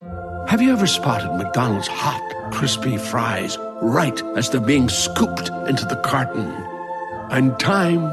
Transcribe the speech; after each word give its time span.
Have 0.00 0.62
you 0.62 0.70
ever 0.72 0.86
spotted 0.86 1.36
McDonald's 1.36 1.88
hot, 1.88 2.52
crispy 2.52 2.96
fries 2.96 3.58
right 3.82 4.22
as 4.36 4.48
they're 4.48 4.60
being 4.60 4.88
scooped 4.88 5.48
into 5.68 5.84
the 5.84 6.00
carton? 6.04 6.52
And 7.30 7.58
time 7.58 8.08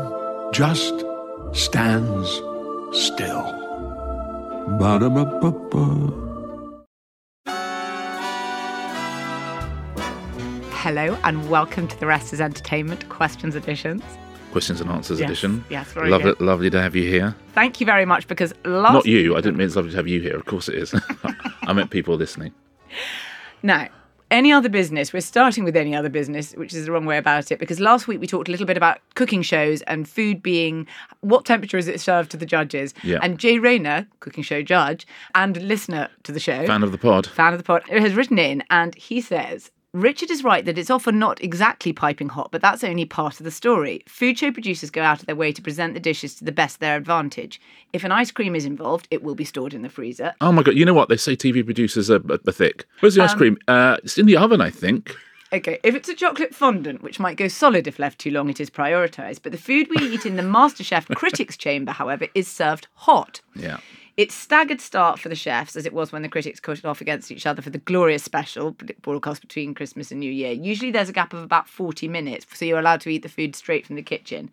just 0.52 0.94
stands 1.54 2.28
still. 2.92 3.52
Ba-da-ba-ba-ba. 4.80 6.24
Hello 10.72 11.18
and 11.24 11.50
welcome 11.52 11.88
to 11.88 12.00
the 12.00 12.08
Rest 12.08 12.34
is 12.34 12.42
Entertainment 12.42 13.08
Questions 13.10 13.56
Editions. 13.56 14.02
Questions 14.56 14.80
and 14.80 14.90
Answers 14.90 15.20
Yes, 15.20 15.28
edition. 15.30 15.66
yes, 15.70 15.92
very 15.92 16.10
lovely, 16.10 16.32
good. 16.32 16.40
lovely 16.40 16.70
to 16.70 16.82
have 16.82 16.96
you 16.96 17.04
here. 17.10 17.36
Thank 17.54 17.82
you 17.82 17.86
very 17.86 18.06
much 18.06 18.26
because 18.26 18.54
last 18.64 18.94
Not 18.94 19.06
you. 19.06 19.36
I 19.36 19.42
didn't 19.42 19.58
mean 19.58 19.68
it's 19.68 19.76
lovely 19.76 19.92
to 19.92 19.98
have 19.98 20.08
you 20.08 20.22
here. 20.22 20.34
Of 20.34 20.46
course 20.46 20.70
it 20.70 20.76
is. 20.76 20.96
I 21.64 21.74
meant 21.74 21.90
people 21.92 22.16
listening. 22.16 22.54
Now, 23.64 23.90
any 24.32 24.52
other 24.54 24.70
business, 24.70 25.12
we're 25.12 25.20
starting 25.22 25.64
with 25.66 25.76
any 25.76 25.94
other 25.96 26.08
business, 26.08 26.54
which 26.54 26.74
is 26.74 26.86
the 26.86 26.92
wrong 26.94 27.06
way 27.06 27.18
about 27.18 27.52
it, 27.52 27.60
because 27.60 27.80
last 27.82 28.08
week 28.08 28.22
we 28.22 28.28
talked 28.28 28.48
a 28.48 28.52
little 28.52 28.66
bit 28.68 28.78
about 28.78 29.00
cooking 29.16 29.42
shows 29.42 29.82
and 29.84 30.08
food 30.08 30.42
being 30.42 30.88
what 31.22 31.46
temperature 31.46 31.78
is 31.78 31.88
it 31.90 32.00
served 32.00 32.32
to 32.32 32.38
the 32.38 32.46
judges. 32.46 32.94
Yeah. 33.04 33.20
And 33.22 33.40
Jay 33.40 33.58
Rayner, 33.60 34.08
cooking 34.22 34.44
show 34.44 34.62
judge 34.62 35.06
and 35.34 35.62
listener 35.64 36.08
to 36.24 36.32
the 36.32 36.40
show, 36.40 36.66
Fan 36.66 36.82
of 36.84 36.92
the 36.94 36.98
pod. 36.98 37.28
fan 37.28 37.54
of 37.54 37.60
the 37.60 37.64
pod, 37.66 37.84
has 37.90 38.14
written 38.14 38.38
in 38.40 38.64
and 38.70 38.96
he 38.96 39.20
says, 39.20 39.72
Richard 39.96 40.30
is 40.30 40.44
right 40.44 40.66
that 40.66 40.78
it's 40.78 40.90
often 40.90 41.18
not 41.20 41.42
exactly 41.42 41.94
piping 41.94 42.28
hot, 42.28 42.52
but 42.52 42.62
that's 42.62 42.84
only 42.84 43.06
part 43.06 43.40
of 43.40 43.46
the 43.46 43.52
story. 43.52 44.04
Food 44.10 44.38
show 44.38 44.52
producers 44.52 44.90
go 44.90 45.02
out 45.02 45.22
of 45.22 45.26
their 45.26 45.38
way 45.38 45.54
to 45.54 45.62
present 45.62 45.94
the 45.94 46.02
dishes 46.02 46.36
to 46.36 46.44
the 46.44 46.52
best 46.52 46.76
of 46.76 46.80
their 46.82 46.98
advantage. 46.98 47.62
If 47.94 48.04
an 48.04 48.12
ice 48.12 48.30
cream 48.30 48.56
is 48.56 48.66
involved, 48.66 49.08
it 49.10 49.24
will 49.24 49.36
be 49.36 49.46
stored 49.46 49.74
in 49.74 49.84
the 49.84 49.90
freezer. 49.90 50.34
Oh 50.42 50.52
my 50.52 50.64
god! 50.64 50.76
You 50.76 50.84
know 50.84 50.94
what 50.94 51.08
they 51.08 51.16
say? 51.16 51.38
TV 51.38 51.64
producers 51.64 52.12
are, 52.12 52.20
are 52.30 52.52
thick. 52.52 52.86
Where's 53.00 53.16
the 53.16 53.22
Um, 53.22 53.30
ice 53.30 53.34
cream? 53.36 53.58
Uh, 53.70 53.96
it's 54.04 54.18
in 54.18 54.26
the 54.26 54.36
oven, 54.36 54.60
I 54.60 54.70
think. 54.70 55.16
Okay, 55.54 55.80
if 55.84 55.96
it's 55.96 56.10
a 56.10 56.16
chocolate 56.16 56.54
fondant, 56.54 57.02
which 57.02 57.18
might 57.20 57.38
go 57.38 57.48
solid 57.48 57.88
if 57.88 57.98
left 57.98 58.20
too 58.20 58.32
long, 58.32 58.50
it 58.50 58.60
is 58.60 58.70
prioritised. 58.70 59.40
But 59.44 59.54
the 59.54 59.58
food 59.58 59.88
we 59.90 60.06
eat 60.06 60.26
in 60.26 60.36
the 60.36 60.44
MasterChef 60.44 61.16
critics 61.16 61.56
chamber, 61.56 61.94
however, 61.94 62.28
is 62.36 62.50
served 62.50 62.88
hot. 62.96 63.40
Yeah. 63.56 63.78
It's 64.18 64.34
staggered 64.34 64.80
start 64.80 65.20
for 65.20 65.28
the 65.28 65.36
chefs, 65.36 65.76
as 65.76 65.86
it 65.86 65.92
was 65.92 66.14
when 66.14 66.22
the 66.22 66.30
critics 66.30 66.62
cut 66.62 66.78
it 66.78 66.86
off 66.86 67.02
against 67.02 67.34
each 67.34 67.46
other 67.46 67.62
for 67.62 67.70
the 67.70 67.80
glorious 67.80 68.24
special 68.24 68.74
broadcast 69.02 69.42
between 69.42 69.74
Christmas 69.74 70.10
and 70.10 70.22
New 70.22 70.32
Year. 70.32 70.54
Usually 70.54 70.90
there's 70.90 71.10
a 71.10 71.14
gap 71.14 71.34
of 71.34 71.44
about 71.44 71.68
40 71.68 72.08
minutes, 72.08 72.46
so 72.54 72.64
you're 72.64 72.80
allowed 72.80 73.02
to 73.02 73.10
eat 73.10 73.24
the 73.24 73.30
food 73.30 73.58
straight 73.58 73.86
from 73.86 73.98
the 73.98 74.02
kitchen. 74.02 74.50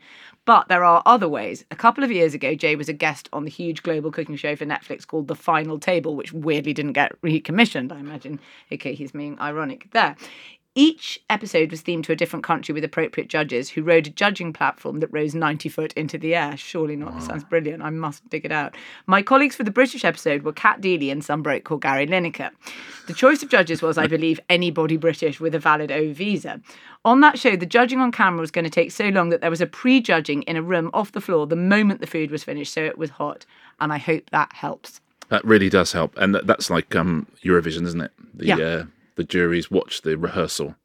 But 0.46 0.66
there 0.66 0.82
are 0.82 1.00
other 1.06 1.28
ways. 1.28 1.64
A 1.70 1.76
couple 1.76 2.02
of 2.02 2.10
years 2.10 2.34
ago, 2.34 2.56
Jay 2.56 2.74
was 2.74 2.88
a 2.88 2.92
guest 2.92 3.28
on 3.32 3.44
the 3.44 3.50
huge 3.50 3.84
global 3.84 4.10
cooking 4.10 4.34
show 4.34 4.56
for 4.56 4.66
Netflix 4.66 5.06
called 5.06 5.28
The 5.28 5.36
Final 5.36 5.78
Table, 5.78 6.16
which 6.16 6.32
weirdly 6.32 6.72
didn't 6.72 6.94
get 6.94 7.12
recommissioned, 7.22 7.92
I 7.92 8.00
imagine. 8.00 8.40
Okay, 8.72 8.94
he's 8.94 9.12
being 9.12 9.38
ironic 9.38 9.92
there. 9.92 10.16
Each 10.74 11.20
episode 11.28 11.70
was 11.70 11.82
themed 11.82 12.04
to 12.04 12.12
a 12.12 12.16
different 12.16 12.44
country 12.46 12.72
with 12.72 12.82
appropriate 12.82 13.28
judges 13.28 13.68
who 13.68 13.82
rode 13.82 14.06
a 14.06 14.10
judging 14.10 14.54
platform 14.54 15.00
that 15.00 15.12
rose 15.12 15.34
90 15.34 15.68
foot 15.68 15.92
into 15.92 16.16
the 16.16 16.34
air. 16.34 16.56
Surely 16.56 16.96
not. 16.96 17.12
That 17.12 17.22
sounds 17.24 17.44
brilliant. 17.44 17.82
I 17.82 17.90
must 17.90 18.26
dig 18.30 18.46
it 18.46 18.52
out. 18.52 18.74
My 19.06 19.20
colleagues 19.20 19.54
for 19.54 19.64
the 19.64 19.70
British 19.70 20.02
episode 20.02 20.44
were 20.44 20.52
Cat 20.54 20.80
Deeley 20.80 21.12
and 21.12 21.22
some 21.22 21.42
bloke 21.42 21.64
called 21.64 21.82
Gary 21.82 22.06
Lineker. 22.06 22.50
The 23.06 23.12
choice 23.12 23.42
of 23.42 23.50
judges 23.50 23.82
was, 23.82 23.98
I 23.98 24.06
believe, 24.06 24.40
anybody 24.48 24.96
British 24.96 25.40
with 25.40 25.54
a 25.54 25.58
valid 25.58 25.92
O 25.92 26.14
visa. 26.14 26.58
On 27.04 27.20
that 27.20 27.38
show, 27.38 27.54
the 27.54 27.66
judging 27.66 28.00
on 28.00 28.10
camera 28.10 28.40
was 28.40 28.50
going 28.50 28.64
to 28.64 28.70
take 28.70 28.92
so 28.92 29.08
long 29.08 29.28
that 29.28 29.42
there 29.42 29.50
was 29.50 29.60
a 29.60 29.66
pre 29.66 30.00
judging 30.00 30.40
in 30.44 30.56
a 30.56 30.62
room 30.62 30.88
off 30.94 31.12
the 31.12 31.20
floor 31.20 31.46
the 31.46 31.54
moment 31.54 32.00
the 32.00 32.06
food 32.06 32.30
was 32.30 32.44
finished, 32.44 32.72
so 32.72 32.82
it 32.82 32.96
was 32.96 33.10
hot. 33.10 33.44
And 33.78 33.92
I 33.92 33.98
hope 33.98 34.30
that 34.30 34.54
helps. 34.54 35.02
That 35.28 35.44
really 35.44 35.68
does 35.68 35.92
help, 35.92 36.16
and 36.16 36.34
that's 36.34 36.70
like 36.70 36.94
um, 36.94 37.26
Eurovision, 37.44 37.84
isn't 37.84 38.00
it? 38.00 38.12
The 38.32 38.46
Yeah. 38.46 38.56
uh, 38.56 38.84
the 39.14 39.24
juries 39.24 39.70
watch 39.70 40.02
the 40.02 40.16
rehearsal, 40.16 40.76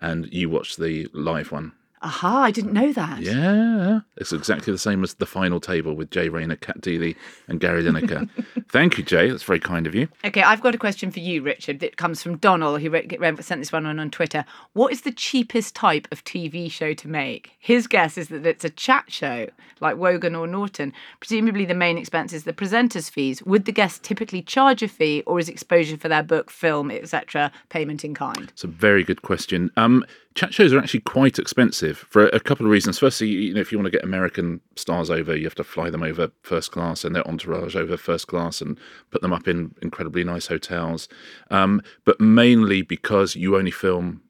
and 0.00 0.32
you 0.32 0.48
watch 0.48 0.76
the 0.76 1.08
live 1.12 1.52
one. 1.52 1.72
Aha, 2.06 2.42
I 2.44 2.50
didn't 2.52 2.72
know 2.72 2.92
that. 2.92 3.20
Yeah, 3.20 4.00
it's 4.16 4.32
exactly 4.32 4.72
the 4.72 4.78
same 4.78 5.02
as 5.02 5.14
the 5.14 5.26
final 5.26 5.58
table 5.58 5.94
with 5.94 6.12
Jay 6.12 6.28
Rayner, 6.28 6.54
Cat 6.54 6.80
Deeley, 6.80 7.16
and 7.48 7.58
Gary 7.58 7.82
Lineker. 7.82 8.30
Thank 8.68 8.96
you, 8.96 9.02
Jay. 9.02 9.28
That's 9.28 9.42
very 9.42 9.58
kind 9.58 9.88
of 9.88 9.94
you. 9.94 10.06
Okay, 10.24 10.42
I've 10.42 10.60
got 10.60 10.72
a 10.72 10.78
question 10.78 11.10
for 11.10 11.18
you, 11.18 11.42
Richard. 11.42 11.80
That 11.80 11.96
comes 11.96 12.22
from 12.22 12.36
Donald. 12.36 12.80
Wrote, 12.80 13.42
sent 13.42 13.60
this 13.60 13.72
one 13.72 13.86
on 13.86 13.98
on 13.98 14.12
Twitter. 14.12 14.44
What 14.72 14.92
is 14.92 15.00
the 15.00 15.10
cheapest 15.10 15.74
type 15.74 16.06
of 16.12 16.22
TV 16.22 16.70
show 16.70 16.94
to 16.94 17.08
make? 17.08 17.56
His 17.58 17.88
guess 17.88 18.16
is 18.16 18.28
that 18.28 18.46
it's 18.46 18.64
a 18.64 18.70
chat 18.70 19.06
show 19.10 19.48
like 19.80 19.96
Wogan 19.96 20.36
or 20.36 20.46
Norton. 20.46 20.92
Presumably, 21.18 21.64
the 21.64 21.74
main 21.74 21.98
expense 21.98 22.32
is 22.32 22.44
the 22.44 22.52
presenter's 22.52 23.08
fees. 23.08 23.42
Would 23.42 23.64
the 23.64 23.72
guests 23.72 23.98
typically 23.98 24.42
charge 24.42 24.80
a 24.82 24.88
fee, 24.88 25.24
or 25.26 25.40
is 25.40 25.48
exposure 25.48 25.96
for 25.96 26.08
their 26.08 26.22
book, 26.22 26.52
film, 26.52 26.92
etc., 26.92 27.50
payment 27.68 28.04
in 28.04 28.14
kind? 28.14 28.48
It's 28.50 28.62
a 28.62 28.68
very 28.68 29.02
good 29.02 29.22
question. 29.22 29.72
Um, 29.76 30.04
chat 30.36 30.52
shows 30.52 30.72
are 30.72 30.78
actually 30.78 31.00
quite 31.00 31.38
expensive 31.38 31.98
for 32.10 32.26
a 32.28 32.38
couple 32.38 32.66
of 32.66 32.70
reasons. 32.70 32.98
Firstly, 32.98 33.28
you 33.28 33.54
know, 33.54 33.60
if 33.60 33.72
you 33.72 33.78
want 33.78 33.86
to 33.86 33.90
get 33.90 34.04
American 34.04 34.60
stars 34.76 35.10
over, 35.10 35.34
you 35.34 35.44
have 35.44 35.54
to 35.56 35.64
fly 35.64 35.90
them 35.90 36.02
over 36.02 36.30
first 36.42 36.70
class 36.70 37.04
and 37.04 37.16
their 37.16 37.26
entourage 37.26 37.74
over 37.74 37.96
first 37.96 38.28
class 38.28 38.60
and 38.60 38.78
put 39.10 39.22
them 39.22 39.32
up 39.32 39.48
in 39.48 39.74
incredibly 39.82 40.22
nice 40.22 40.46
hotels. 40.46 41.08
Um, 41.50 41.82
but 42.04 42.20
mainly 42.20 42.82
because 42.82 43.34
you 43.34 43.56
only 43.56 43.70
film 43.70 44.22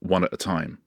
one 0.00 0.24
at 0.24 0.32
a 0.32 0.38
time. 0.38 0.78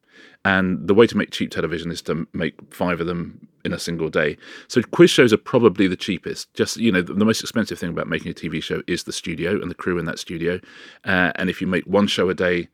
And 0.44 0.88
the 0.88 0.94
way 0.94 1.08
to 1.08 1.18
make 1.18 1.32
cheap 1.32 1.52
television 1.52 1.92
is 1.92 2.02
to 2.04 2.28
make 2.34 2.56
five 2.72 3.00
of 3.00 3.08
them 3.08 3.48
in 3.64 3.74
a 3.74 3.80
single 3.80 4.10
day. 4.10 4.38
So 4.68 4.82
quiz 4.82 5.10
shows 5.10 5.34
are 5.34 5.38
probably 5.38 5.88
the 5.88 5.96
cheapest. 5.96 6.54
Just 6.54 6.78
you 6.78 6.92
know, 6.92 7.02
the, 7.02 7.14
the 7.14 7.26
most 7.26 7.42
expensive 7.42 7.80
thing 7.80 7.90
about 7.90 8.08
making 8.08 8.32
a 8.32 8.36
TV 8.36 8.62
show 8.62 8.82
is 8.88 9.04
the 9.04 9.14
studio 9.14 9.60
and 9.62 9.70
the 9.70 9.76
crew 9.76 9.98
in 9.98 10.06
that 10.06 10.20
studio. 10.20 10.60
Uh, 11.04 11.32
and 11.36 11.50
if 11.50 11.62
you 11.62 11.68
make 11.68 11.86
one 11.86 12.06
show 12.08 12.30
a 12.30 12.36
day, 12.36 12.68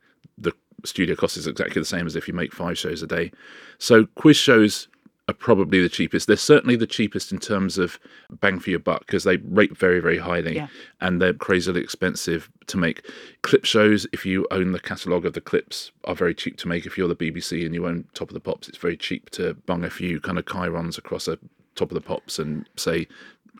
studio 0.84 1.14
cost 1.14 1.36
is 1.36 1.46
exactly 1.46 1.80
the 1.80 1.86
same 1.86 2.06
as 2.06 2.16
if 2.16 2.26
you 2.28 2.34
make 2.34 2.52
five 2.52 2.78
shows 2.78 3.02
a 3.02 3.06
day. 3.06 3.30
So 3.78 4.06
quiz 4.14 4.36
shows 4.36 4.88
are 5.28 5.34
probably 5.34 5.80
the 5.80 5.88
cheapest. 5.88 6.26
They're 6.26 6.36
certainly 6.36 6.74
the 6.74 6.86
cheapest 6.86 7.30
in 7.30 7.38
terms 7.38 7.78
of 7.78 8.00
bang 8.40 8.58
for 8.58 8.70
your 8.70 8.80
buck 8.80 9.06
because 9.06 9.22
they 9.22 9.36
rate 9.36 9.76
very, 9.78 10.00
very 10.00 10.18
highly 10.18 10.56
Yeah. 10.56 10.66
and 11.00 11.22
they're 11.22 11.32
crazily 11.32 11.80
expensive 11.80 12.50
to 12.66 12.76
make. 12.76 13.08
Clip 13.42 13.64
shows, 13.64 14.04
if 14.12 14.26
you 14.26 14.48
own 14.50 14.72
the 14.72 14.80
catalogue 14.80 15.24
of 15.24 15.34
the 15.34 15.40
clips, 15.40 15.92
are 16.04 16.16
very 16.16 16.34
cheap 16.34 16.56
to 16.58 16.68
make. 16.68 16.86
If 16.86 16.98
you're 16.98 17.06
the 17.06 17.14
BBC 17.14 17.64
and 17.64 17.72
you 17.72 17.86
own 17.86 18.04
Top 18.14 18.30
of 18.30 18.34
the 18.34 18.40
Pops, 18.40 18.68
it's 18.68 18.78
very 18.78 18.96
cheap 18.96 19.30
to 19.30 19.54
bung 19.54 19.84
a 19.84 19.90
few 19.90 20.20
kind 20.20 20.38
of 20.38 20.44
chyrons 20.44 20.98
across 20.98 21.28
a 21.28 21.38
Top 21.76 21.90
of 21.92 21.94
the 21.94 22.00
Pops 22.00 22.40
and 22.40 22.68
say, 22.76 23.06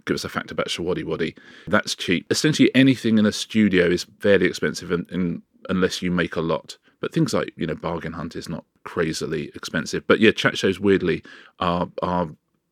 give 0.04 0.16
us 0.16 0.24
a 0.24 0.28
fact 0.28 0.50
about 0.50 0.66
Showaddywaddy. 0.66 1.36
That's 1.68 1.94
cheap. 1.94 2.26
Essentially, 2.28 2.74
anything 2.74 3.18
in 3.18 3.24
a 3.24 3.30
studio 3.32 3.86
is 3.86 4.04
fairly 4.18 4.46
expensive 4.46 4.90
in, 4.90 5.06
in, 5.12 5.42
unless 5.68 6.02
you 6.02 6.10
make 6.10 6.34
a 6.34 6.40
lot. 6.40 6.76
But 7.02 7.12
things 7.12 7.34
like, 7.34 7.52
you 7.56 7.66
know, 7.66 7.74
Bargain 7.74 8.12
Hunt 8.12 8.36
is 8.36 8.48
not 8.48 8.64
crazily 8.84 9.50
expensive. 9.56 10.06
But 10.06 10.20
yeah, 10.20 10.30
chat 10.30 10.56
shows 10.56 10.78
weirdly 10.80 11.22
are 11.58 11.88
are 12.00 12.28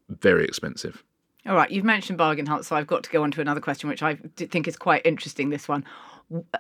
very 0.09 0.45
expensive. 0.45 1.03
All 1.47 1.57
right, 1.57 1.71
you've 1.71 1.85
mentioned 1.85 2.17
Bargain 2.17 2.47
Hunt, 2.47 2.65
so 2.65 2.77
I've 2.77 2.87
got 2.87 3.03
to 3.03 3.11
go 3.11 3.23
on 3.25 3.31
to 3.33 3.41
another 3.41 3.61
question, 3.61 3.89
which 3.89 4.03
I 4.03 4.19
think 4.37 4.69
is 4.69 4.77
quite 4.77 5.05
interesting. 5.05 5.51
This 5.51 5.67
one, 5.67 5.85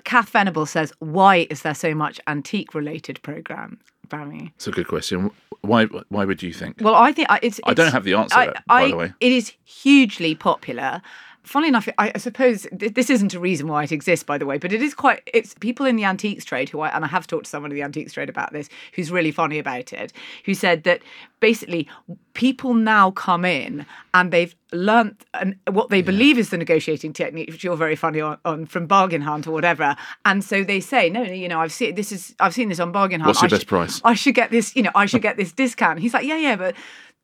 Kath 0.04 0.30
Venable 0.30 0.66
says, 0.66 0.92
"Why 0.98 1.46
is 1.48 1.62
there 1.62 1.74
so 1.74 1.94
much 1.94 2.20
antique-related 2.26 3.22
program 3.22 3.78
programming?" 4.08 4.52
It's 4.56 4.66
a 4.66 4.72
good 4.72 4.88
question. 4.88 5.30
Why 5.60 5.84
why 5.84 6.24
would 6.24 6.42
you 6.42 6.52
think? 6.52 6.78
Well, 6.80 6.96
I 6.96 7.12
think 7.12 7.30
I- 7.30 7.38
it's. 7.40 7.60
I 7.64 7.74
don't 7.74 7.92
have 7.92 8.02
the 8.04 8.14
answer, 8.14 8.36
I, 8.36 8.52
by 8.66 8.88
the 8.88 8.96
way. 8.96 9.12
it 9.20 9.30
is 9.30 9.52
hugely 9.64 10.34
popular, 10.34 11.02
Funnily 11.42 11.68
enough, 11.68 11.88
I, 11.96 12.12
I 12.14 12.18
suppose 12.18 12.66
th- 12.78 12.92
this 12.94 13.08
isn't 13.08 13.32
a 13.32 13.40
reason 13.40 13.66
why 13.66 13.82
it 13.82 13.92
exists, 13.92 14.22
by 14.22 14.36
the 14.36 14.44
way, 14.44 14.58
but 14.58 14.72
it 14.72 14.82
is 14.82 14.92
quite. 14.94 15.22
It's 15.32 15.54
people 15.54 15.86
in 15.86 15.96
the 15.96 16.04
antiques 16.04 16.44
trade 16.44 16.68
who 16.68 16.80
I 16.80 16.88
and 16.90 17.02
I 17.04 17.08
have 17.08 17.26
talked 17.26 17.44
to 17.44 17.50
someone 17.50 17.70
in 17.70 17.76
the 17.76 17.82
antiques 17.82 18.12
trade 18.12 18.28
about 18.28 18.52
this, 18.52 18.68
who's 18.94 19.10
really 19.10 19.32
funny 19.32 19.58
about 19.58 19.92
it, 19.92 20.12
who 20.44 20.52
said 20.54 20.84
that 20.84 21.00
basically 21.40 21.88
people 22.34 22.74
now 22.74 23.10
come 23.10 23.46
in 23.46 23.86
and 24.12 24.30
they've 24.32 24.54
learnt 24.72 25.24
and 25.34 25.56
what 25.70 25.88
they 25.88 26.02
believe 26.02 26.36
is 26.38 26.50
the 26.50 26.58
negotiating 26.58 27.12
technique, 27.14 27.48
which 27.50 27.64
you're 27.64 27.74
very 27.76 27.96
funny 27.96 28.20
on, 28.20 28.36
on 28.44 28.66
from 28.66 28.86
Bargain 28.86 29.22
Hunt 29.22 29.46
or 29.46 29.52
whatever, 29.52 29.96
and 30.26 30.44
so 30.44 30.62
they 30.62 30.78
say, 30.80 31.08
no, 31.08 31.24
no, 31.24 31.32
you 31.32 31.48
know, 31.48 31.60
I've 31.60 31.72
seen 31.72 31.94
this 31.94 32.12
is 32.12 32.34
I've 32.38 32.54
seen 32.54 32.68
this 32.68 32.80
on 32.80 32.92
Bargain 32.92 33.20
Hunt. 33.20 33.28
What's 33.28 33.40
your 33.40 33.48
I 33.48 33.50
best 33.50 33.62
should- 33.62 33.68
price? 33.68 34.00
I 34.04 34.12
should 34.14 34.34
get 34.34 34.50
this, 34.50 34.76
you 34.76 34.82
know, 34.82 34.92
I 34.94 35.06
should 35.06 35.22
get 35.22 35.38
this 35.38 35.52
discount. 35.52 36.00
He's 36.00 36.12
like, 36.12 36.26
yeah, 36.26 36.36
yeah, 36.36 36.56
but 36.56 36.74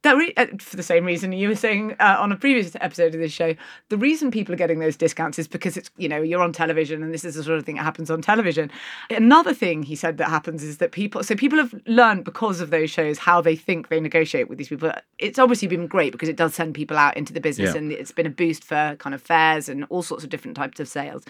that 0.07 0.17
re- 0.17 0.33
uh, 0.37 0.47
for 0.59 0.77
the 0.77 0.83
same 0.83 1.05
reason 1.05 1.33
you 1.33 1.49
were 1.49 1.55
saying 1.55 1.95
uh, 2.01 2.17
on 2.19 2.33
a 2.33 2.37
previous 2.37 2.75
episode 2.81 3.15
of 3.15 3.21
this 3.21 3.33
show, 3.33 3.55
the 3.91 3.97
reason 3.99 4.31
people 4.31 4.55
are 4.55 4.57
getting 4.59 4.79
those 4.79 4.97
discounts 4.97 5.39
is 5.39 5.47
because 5.47 5.77
it's, 5.77 5.91
you 5.97 6.09
know, 6.09 6.21
you're 6.23 6.41
on 6.43 6.53
television 6.53 7.03
and 7.03 7.13
this 7.13 7.25
is 7.25 7.35
the 7.35 7.43
sort 7.45 7.59
of 7.59 7.65
thing 7.67 7.77
that 7.77 7.83
happens 7.85 8.11
on 8.11 8.23
television. 8.23 8.71
Another 9.11 9.53
thing 9.53 9.83
he 9.83 9.95
said 9.95 10.17
that 10.19 10.29
happens 10.31 10.63
is 10.63 10.79
that 10.79 10.93
people, 10.93 11.23
so 11.23 11.35
people 11.35 11.59
have 11.59 11.75
learned 11.87 12.25
because 12.25 12.61
of 12.61 12.71
those 12.71 12.91
shows 12.91 13.19
how 13.19 13.41
they 13.41 13.55
think 13.57 13.89
they 13.89 14.01
negotiate 14.01 14.49
with 14.49 14.59
these 14.59 14.69
people. 14.69 14.93
It's 15.19 15.39
obviously 15.39 15.69
been 15.69 15.87
great 15.87 16.13
because 16.13 16.29
it 16.29 16.37
does 16.37 16.55
send 16.55 16.75
people 16.75 16.97
out 16.97 17.17
into 17.17 17.33
the 17.33 17.41
business 17.41 17.73
Yeah. 17.75 17.79
and 17.79 17.93
it's 17.93 18.13
been 18.13 18.27
a 18.27 18.31
boost 18.31 18.65
for 18.65 18.97
kind 18.99 19.15
of 19.15 19.21
fairs 19.23 19.69
and 19.69 19.85
all 19.91 20.03
sorts 20.03 20.25
of 20.25 20.31
different 20.31 20.57
types 20.57 20.81
of 20.81 20.89
sales. 20.89 21.25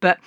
But 0.00 0.18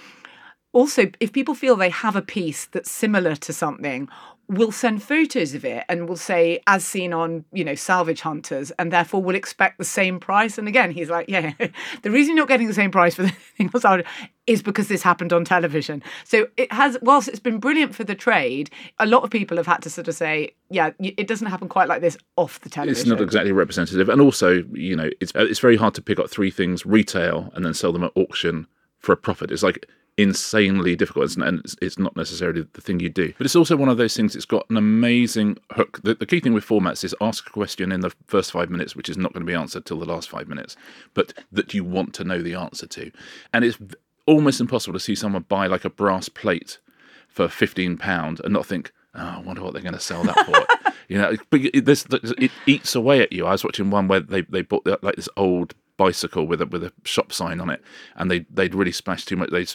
also 0.74 1.10
if 1.20 1.32
people 1.32 1.56
feel 1.56 1.76
they 1.76 1.90
have 1.90 2.16
a 2.16 2.22
piece 2.22 2.66
that's 2.68 2.92
similar 2.92 3.36
to 3.36 3.54
something 3.54 4.10
we'll 4.48 4.72
send 4.72 5.02
photos 5.02 5.54
of 5.54 5.66
it 5.66 5.84
and 5.90 6.08
we'll 6.08 6.18
say 6.18 6.60
as 6.68 6.86
seen 6.86 7.14
on 7.14 7.46
you 7.52 7.64
know 7.64 7.76
salvage 7.76 8.22
hunters 8.22 8.72
and 8.72 8.92
therefore 8.92 9.22
we'll 9.22 9.36
expect 9.36 9.78
the 9.78 9.86
same 9.86 10.20
price. 10.20 10.58
And 10.58 10.68
again 10.68 10.92
he's 10.92 11.10
like 11.10 11.30
yeah 11.30 11.54
the 12.02 12.12
reason 12.12 12.36
you're 12.36 12.44
not 12.44 12.48
getting 12.48 12.68
the 12.68 12.74
same 12.74 12.92
price 12.92 13.16
for 13.16 13.24
the 13.24 13.30
thing 13.58 13.70
on 13.74 13.82
salvage 13.82 14.06
is 14.48 14.62
because 14.62 14.88
this 14.88 15.02
happened 15.02 15.34
on 15.34 15.44
television. 15.44 16.04
So 16.24 16.48
it 16.58 16.72
has 16.72 16.98
whilst 17.02 17.28
it's 17.28 17.40
been 17.40 17.60
brilliant 17.60 17.96
for 17.96 18.04
the 18.04 18.16
trade 18.16 18.70
a 19.00 19.06
lot 19.06 19.24
of 19.24 19.30
people 19.30 19.58
have 19.58 19.68
had 19.68 19.82
to 19.84 19.90
sort 19.90 20.08
of 20.08 20.16
say 20.16 20.54
yeah 20.70 20.92
it 21.00 21.28
doesn't 21.28 21.48
happen 21.48 21.68
quite 21.68 21.88
like 21.88 22.02
this 22.02 22.18
off 22.36 22.60
the 22.62 22.70
television 22.70 23.02
It's 23.02 23.10
not 23.10 23.22
exactly 23.22 23.52
representative, 23.52 24.10
and 24.10 24.22
also, 24.22 24.64
you 24.74 24.96
know, 24.96 25.10
it's 25.20 25.34
uh, 25.36 25.46
it's 25.46 25.60
very 25.60 25.78
hard 25.78 25.94
to 25.96 26.02
pick 26.02 26.20
up 26.20 26.30
three 26.30 26.52
things 26.52 26.86
retail 26.86 27.52
and 27.54 27.66
then 27.66 27.74
sell 27.74 27.92
them 27.92 28.04
at 28.04 28.12
auction 28.16 28.68
for 29.00 29.12
a 29.14 29.18
profit. 29.18 29.52
It's 29.52 29.64
like 29.64 29.88
insanely 30.18 30.96
difficult, 30.96 31.36
and 31.36 31.60
it's, 31.60 31.76
it's 31.82 32.00
not 32.00 32.16
necessarily 32.16 32.66
the 32.74 32.82
thing 32.82 33.00
you 33.00 33.10
do. 33.10 33.34
But 33.38 33.46
it's 33.46 33.56
also 33.56 33.76
one 33.76 33.90
of 33.90 33.98
those 33.98 34.16
things. 34.16 34.36
It's 34.36 34.46
got 34.46 34.70
an 34.70 34.78
amazing 34.78 35.58
hook. 35.72 36.00
The, 36.04 36.16
the 36.16 36.26
key 36.26 36.40
thing 36.40 36.54
with 36.54 36.66
formats 36.66 37.04
is 37.04 37.16
ask 37.20 37.48
a 37.48 37.52
question 37.52 37.92
in 37.92 38.02
the 38.02 38.14
first 38.28 38.52
five 38.52 38.70
minutes, 38.70 38.96
which 38.96 39.10
is 39.10 39.18
not 39.18 39.34
going 39.34 39.46
to 39.46 39.52
be 39.52 39.56
answered 39.56 39.86
till 39.86 40.00
the 40.00 40.06
last 40.06 40.30
five 40.30 40.48
minutes, 40.48 40.78
but 41.14 41.34
that 41.52 41.74
you 41.74 41.84
want 41.84 42.14
to 42.16 42.24
know 42.24 42.42
the 42.42 42.56
answer 42.56 42.88
to, 42.88 43.12
and 43.54 43.66
it's 43.66 43.78
almost 44.26 44.62
impossible 44.62 44.94
to 44.94 45.00
see 45.00 45.16
someone 45.16 45.46
buy 45.48 45.68
like 45.68 45.86
a 45.86 45.90
brass 45.90 46.30
plate 46.30 46.80
for 47.28 47.48
fifteen 47.48 47.98
pound 47.98 48.40
and 48.44 48.54
not 48.54 48.66
think, 48.66 48.94
oh, 49.16 49.20
I 49.20 49.40
wonder 49.40 49.64
what 49.64 49.74
they're 49.74 49.82
going 49.82 49.94
to 49.94 50.00
sell 50.00 50.24
that 50.24 50.46
for. 50.46 50.94
you 51.10 51.18
know, 51.18 51.36
but 51.50 51.62
it, 51.62 51.86
this, 51.86 52.06
it 52.12 52.52
eats 52.66 52.96
away 52.96 53.22
at 53.22 53.34
you. 53.34 53.46
I 53.46 53.52
was 53.52 53.64
watching 53.64 53.90
one 53.90 54.08
where 54.08 54.22
they 54.22 54.42
they 54.42 54.62
bought 54.62 54.88
like 55.04 55.18
this 55.18 55.30
old 55.36 55.76
bicycle 55.98 56.46
with 56.46 56.62
a 56.62 56.66
with 56.66 56.84
a 56.84 56.94
shop 57.04 57.34
sign 57.34 57.60
on 57.60 57.70
it, 57.70 57.82
and 58.16 58.32
they 58.32 58.46
they'd 58.50 58.74
really 58.74 58.94
splashed 58.94 59.28
too 59.28 59.36
much. 59.36 59.50
They 59.50 59.66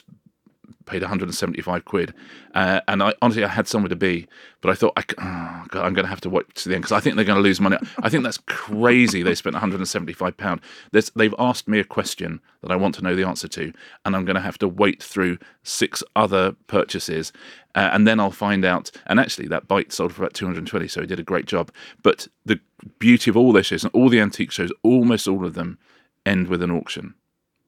paid 0.91 1.03
175 1.03 1.85
quid, 1.85 2.13
uh, 2.55 2.81
and 2.89 3.03
I 3.03 3.15
honestly 3.23 3.45
I 3.45 3.49
had 3.49 3.69
somewhere 3.69 3.89
to 3.89 3.97
be, 3.97 4.27
but 4.61 4.71
I 4.71 4.75
thought 4.75 4.93
I, 4.97 5.05
oh 5.19 5.67
God, 5.69 5.87
I'm 5.87 5.95
going 5.95 6.05
to 6.05 6.11
have 6.11 6.21
to 6.23 6.31
watch 6.31 6.47
to 6.55 6.69
the 6.69 6.75
end 6.75 6.83
because 6.83 6.93
I 6.93 7.01
think 7.01 7.17
they're 7.17 7.25
going 7.25 7.37
to 7.37 7.43
lose 7.43 7.61
money. 7.61 7.77
I 8.03 8.09
think 8.09 8.25
that's 8.25 8.39
crazy. 8.47 9.23
They 9.23 9.35
spent 9.35 9.55
175 9.55 10.37
pound. 10.37 10.61
They've 10.93 11.35
asked 11.39 11.69
me 11.69 11.79
a 11.79 11.85
question 11.85 12.41
that 12.63 12.73
I 12.73 12.77
want 12.77 12.95
to 12.97 13.03
know 13.03 13.15
the 13.15 13.27
answer 13.27 13.49
to, 13.49 13.73
and 14.05 14.17
I'm 14.17 14.25
going 14.25 14.35
to 14.35 14.43
have 14.43 14.59
to 14.59 14.69
wait 14.69 15.03
through 15.03 15.39
six 15.63 16.03
other 16.17 16.53
purchases, 16.67 17.33
uh, 17.75 17.91
and 17.93 18.07
then 18.07 18.19
I'll 18.19 18.31
find 18.31 18.65
out. 18.65 18.91
And 19.07 19.21
actually, 19.21 19.49
that 19.49 19.69
bite 19.69 19.93
sold 19.93 20.13
for 20.13 20.23
about 20.23 20.35
220, 20.35 20.89
so 20.89 21.01
he 21.01 21.07
did 21.07 21.21
a 21.21 21.25
great 21.25 21.47
job. 21.47 21.73
But 22.03 22.29
the 22.45 22.61
beauty 22.99 23.31
of 23.31 23.37
all 23.37 23.53
their 23.53 23.63
shows 23.63 23.85
and 23.85 23.95
all 23.95 24.09
the 24.09 24.21
antique 24.21 24.51
shows, 24.51 24.73
almost 24.83 25.29
all 25.29 25.45
of 25.45 25.55
them, 25.55 25.79
end 26.27 26.49
with 26.49 26.63
an 26.63 26.71
auction. 26.71 27.15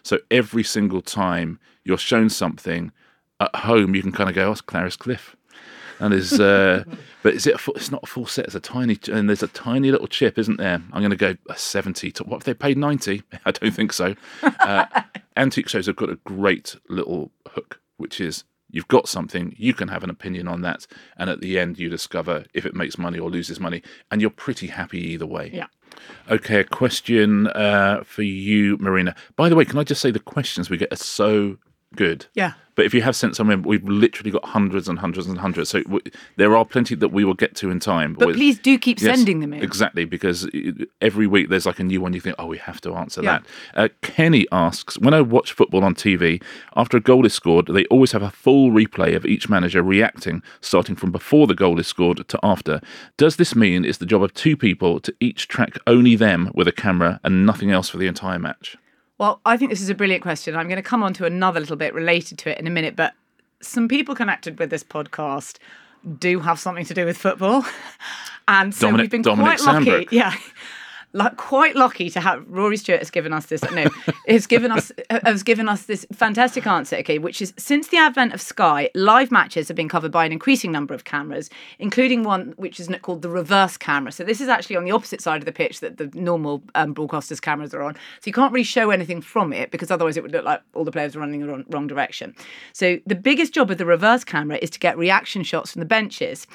So 0.02 0.18
every 0.30 0.64
single 0.64 1.00
time 1.00 1.60
you're 1.84 1.98
shown 1.98 2.28
something 2.28 2.92
at 3.42 3.60
home, 3.60 3.94
you 3.94 4.02
can 4.02 4.12
kind 4.12 4.28
of 4.28 4.34
go, 4.34 4.48
"Oh, 4.48 4.52
it's 4.52 4.60
Clarice 4.60 4.96
Cliff," 4.96 5.36
and 5.98 6.12
is, 6.14 6.40
uh, 6.40 6.84
but 7.22 7.34
is 7.34 7.46
it? 7.46 7.54
A 7.54 7.58
full, 7.58 7.74
it's 7.74 7.90
not 7.90 8.02
a 8.02 8.06
full 8.06 8.26
set. 8.26 8.46
It's 8.46 8.54
a 8.54 8.60
tiny, 8.60 8.98
and 9.10 9.28
there's 9.28 9.42
a 9.42 9.48
tiny 9.48 9.90
little 9.90 10.08
chip, 10.08 10.38
isn't 10.38 10.58
there? 10.58 10.82
I'm 10.92 11.00
going 11.00 11.10
to 11.10 11.16
go 11.16 11.36
a 11.48 11.56
seventy. 11.56 12.10
To 12.12 12.24
what 12.24 12.38
if 12.38 12.44
they 12.44 12.54
paid 12.54 12.78
ninety? 12.78 13.22
I 13.44 13.52
don't 13.52 13.72
think 13.72 13.92
so. 13.92 14.14
Uh, 14.42 14.86
antique 15.36 15.68
shows 15.68 15.86
have 15.86 15.96
got 15.96 16.10
a 16.10 16.16
great 16.16 16.76
little 16.88 17.30
hook, 17.48 17.80
which 17.96 18.20
is 18.20 18.44
you've 18.70 18.88
got 18.88 19.06
something, 19.06 19.54
you 19.58 19.74
can 19.74 19.88
have 19.88 20.02
an 20.02 20.08
opinion 20.08 20.48
on 20.48 20.62
that, 20.62 20.86
and 21.18 21.28
at 21.28 21.40
the 21.42 21.58
end 21.58 21.78
you 21.78 21.90
discover 21.90 22.44
if 22.54 22.64
it 22.64 22.74
makes 22.74 22.96
money 22.96 23.18
or 23.18 23.30
loses 23.30 23.60
money, 23.60 23.82
and 24.10 24.20
you're 24.20 24.30
pretty 24.30 24.66
happy 24.66 24.98
either 24.98 25.26
way. 25.26 25.50
Yeah. 25.52 25.66
Okay, 26.30 26.60
a 26.60 26.64
question 26.64 27.48
uh, 27.48 28.02
for 28.02 28.22
you, 28.22 28.78
Marina. 28.78 29.14
By 29.36 29.50
the 29.50 29.56
way, 29.56 29.66
can 29.66 29.78
I 29.78 29.84
just 29.84 30.00
say 30.00 30.10
the 30.10 30.18
questions 30.18 30.70
we 30.70 30.78
get 30.78 30.90
are 30.90 30.96
so 30.96 31.58
good. 31.94 32.26
Yeah. 32.34 32.54
But 32.74 32.86
if 32.86 32.94
you 32.94 33.02
have 33.02 33.14
sent 33.14 33.36
some 33.36 33.50
in, 33.50 33.62
we've 33.62 33.84
literally 33.86 34.30
got 34.30 34.44
hundreds 34.46 34.88
and 34.88 34.98
hundreds 34.98 35.26
and 35.26 35.38
hundreds. 35.38 35.68
So 35.70 35.82
w- 35.82 36.00
there 36.36 36.56
are 36.56 36.64
plenty 36.64 36.94
that 36.94 37.08
we 37.08 37.22
will 37.24 37.34
get 37.34 37.54
to 37.56 37.70
in 37.70 37.80
time. 37.80 38.14
But 38.14 38.28
with- 38.28 38.36
please 38.36 38.58
do 38.58 38.78
keep 38.78 39.00
Yes, 39.00 39.14
sending 39.16 39.40
them 39.40 39.52
in. 39.52 39.62
Exactly, 39.62 40.04
because 40.06 40.48
every 41.00 41.26
week 41.26 41.48
there's 41.50 41.66
like 41.66 41.78
a 41.80 41.84
new 41.84 42.00
one. 42.00 42.14
You 42.14 42.20
think, 42.20 42.36
oh, 42.38 42.46
we 42.46 42.58
have 42.58 42.80
to 42.82 42.94
answer 42.94 43.22
Yeah. 43.22 43.40
that. 43.74 43.82
Uh, 43.84 43.88
Kenny 44.00 44.46
asks, 44.50 44.98
when 44.98 45.12
I 45.12 45.20
watch 45.20 45.52
football 45.52 45.84
on 45.84 45.94
TV, 45.94 46.40
after 46.76 46.96
a 46.96 47.00
goal 47.00 47.26
is 47.26 47.34
scored, 47.34 47.66
they 47.66 47.84
always 47.86 48.12
have 48.12 48.22
a 48.22 48.30
full 48.30 48.70
replay 48.70 49.14
of 49.14 49.26
each 49.26 49.48
manager 49.50 49.82
reacting, 49.82 50.42
starting 50.60 50.96
from 50.96 51.10
before 51.12 51.46
the 51.46 51.54
goal 51.54 51.78
is 51.78 51.86
scored 51.86 52.26
to 52.28 52.38
after. 52.42 52.80
Does 53.18 53.36
this 53.36 53.54
mean 53.54 53.84
it's 53.84 53.98
the 53.98 54.06
job 54.06 54.22
of 54.22 54.32
two 54.34 54.56
people 54.56 54.98
to 55.00 55.14
each 55.20 55.46
track 55.48 55.76
only 55.86 56.16
them 56.16 56.50
with 56.54 56.66
a 56.68 56.72
camera 56.72 57.20
and 57.22 57.44
nothing 57.44 57.70
else 57.70 57.88
for 57.90 57.98
the 57.98 58.06
entire 58.06 58.38
match? 58.38 58.76
Well, 59.22 59.40
I 59.46 59.56
think 59.56 59.70
this 59.70 59.80
is 59.80 59.88
a 59.88 59.94
brilliant 59.94 60.24
question. 60.24 60.56
I'm 60.56 60.66
going 60.66 60.82
to 60.82 60.82
come 60.82 61.04
on 61.04 61.14
to 61.14 61.24
another 61.26 61.60
little 61.60 61.76
bit 61.76 61.94
related 61.94 62.38
to 62.38 62.50
it 62.50 62.58
in 62.58 62.66
a 62.66 62.70
minute, 62.70 62.96
but 62.96 63.12
some 63.60 63.86
people 63.86 64.16
connected 64.16 64.58
with 64.58 64.68
this 64.70 64.82
podcast 64.82 65.58
do 66.18 66.40
have 66.40 66.58
something 66.58 66.84
to 66.86 66.92
do 66.92 67.06
with 67.06 67.16
football. 67.16 67.64
And 68.48 68.74
so 68.74 68.88
Dominic- 68.88 69.04
we've 69.04 69.10
been 69.12 69.22
Dominic 69.22 69.60
quite 69.60 69.72
lucky. 69.74 69.84
Sandbrook. 69.84 70.08
Yeah. 70.10 70.34
Like 71.12 71.36
quite 71.36 71.76
lucky 71.76 72.08
to 72.10 72.20
have 72.20 72.44
Rory 72.48 72.76
Stewart 72.76 73.00
has 73.00 73.10
given 73.10 73.32
us 73.32 73.46
this 73.46 73.62
no 73.72 73.86
has 74.26 74.46
given 74.46 74.70
us 74.70 74.90
has 75.24 75.42
given 75.42 75.68
us 75.68 75.84
this 75.84 76.06
fantastic 76.12 76.66
answer 76.66 76.96
okay 76.96 77.18
which 77.18 77.42
is 77.42 77.52
since 77.58 77.88
the 77.88 77.98
advent 77.98 78.32
of 78.32 78.40
Sky 78.40 78.90
live 78.94 79.30
matches 79.30 79.68
have 79.68 79.76
been 79.76 79.88
covered 79.88 80.10
by 80.10 80.24
an 80.24 80.32
increasing 80.32 80.72
number 80.72 80.94
of 80.94 81.04
cameras 81.04 81.50
including 81.78 82.22
one 82.22 82.54
which 82.56 82.80
is 82.80 82.88
called 83.02 83.22
the 83.22 83.28
reverse 83.28 83.76
camera. 83.76 84.12
So 84.12 84.24
this 84.24 84.40
is 84.40 84.48
actually 84.48 84.76
on 84.76 84.84
the 84.84 84.92
opposite 84.92 85.20
side 85.20 85.40
of 85.40 85.46
the 85.46 85.52
pitch 85.52 85.80
that 85.80 85.98
the 85.98 86.10
normal 86.14 86.62
um, 86.74 86.94
broadcasters 86.94 87.40
cameras 87.40 87.74
are 87.74 87.82
on. 87.82 87.94
So 87.94 88.26
you 88.26 88.32
can't 88.32 88.52
really 88.52 88.64
show 88.64 88.90
anything 88.90 89.20
from 89.20 89.52
it 89.52 89.70
because 89.70 89.90
otherwise 89.90 90.16
it 90.16 90.22
would 90.22 90.32
look 90.32 90.44
like 90.44 90.62
all 90.74 90.84
the 90.84 90.92
players 90.92 91.16
are 91.16 91.20
running 91.20 91.40
in 91.40 91.46
the 91.46 91.52
wrong, 91.52 91.64
wrong 91.68 91.86
direction. 91.86 92.34
So 92.72 92.98
the 93.06 93.14
biggest 93.14 93.52
job 93.52 93.70
of 93.70 93.78
the 93.78 93.86
reverse 93.86 94.24
camera 94.24 94.58
is 94.62 94.70
to 94.70 94.78
get 94.78 94.96
reaction 94.96 95.42
shots 95.42 95.72
from 95.72 95.80
the 95.80 95.86
benches 95.86 96.46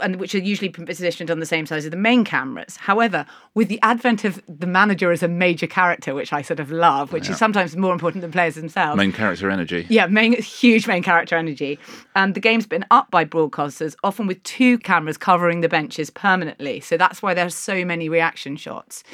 and 0.00 0.16
which 0.16 0.34
are 0.34 0.38
usually 0.38 0.68
positioned 0.68 1.30
on 1.30 1.40
the 1.40 1.46
same 1.46 1.66
side 1.66 1.78
as 1.78 1.88
the 1.88 1.96
main 1.96 2.24
cameras. 2.24 2.76
However, 2.76 3.26
with 3.54 3.68
the 3.68 3.80
advent 3.82 4.24
of 4.24 4.42
the 4.48 4.66
manager 4.66 5.10
as 5.10 5.22
a 5.22 5.28
major 5.28 5.66
character, 5.66 6.14
which 6.14 6.32
I 6.32 6.42
sort 6.42 6.60
of 6.60 6.70
love, 6.70 7.12
which 7.12 7.28
is 7.28 7.38
sometimes 7.38 7.76
more 7.76 7.92
important 7.92 8.22
than 8.22 8.32
players 8.32 8.54
themselves. 8.54 8.96
Main 8.96 9.12
character 9.12 9.50
energy. 9.50 9.86
yeah, 9.88 10.06
main 10.06 10.32
huge 10.40 10.86
main 10.86 11.02
character 11.02 11.36
energy. 11.36 11.78
And 12.14 12.34
the 12.34 12.40
game's 12.40 12.66
been 12.66 12.84
up 12.90 13.10
by 13.10 13.24
broadcasters, 13.24 13.96
often 14.02 14.26
with 14.26 14.42
two 14.42 14.78
cameras 14.78 15.16
covering 15.16 15.60
the 15.60 15.68
benches 15.68 16.10
permanently. 16.10 16.80
So 16.80 16.96
that's 16.96 17.22
why 17.22 17.34
there's 17.34 17.54
so 17.54 17.84
many 17.84 18.08
reaction 18.08 18.56
shots. 18.56 19.04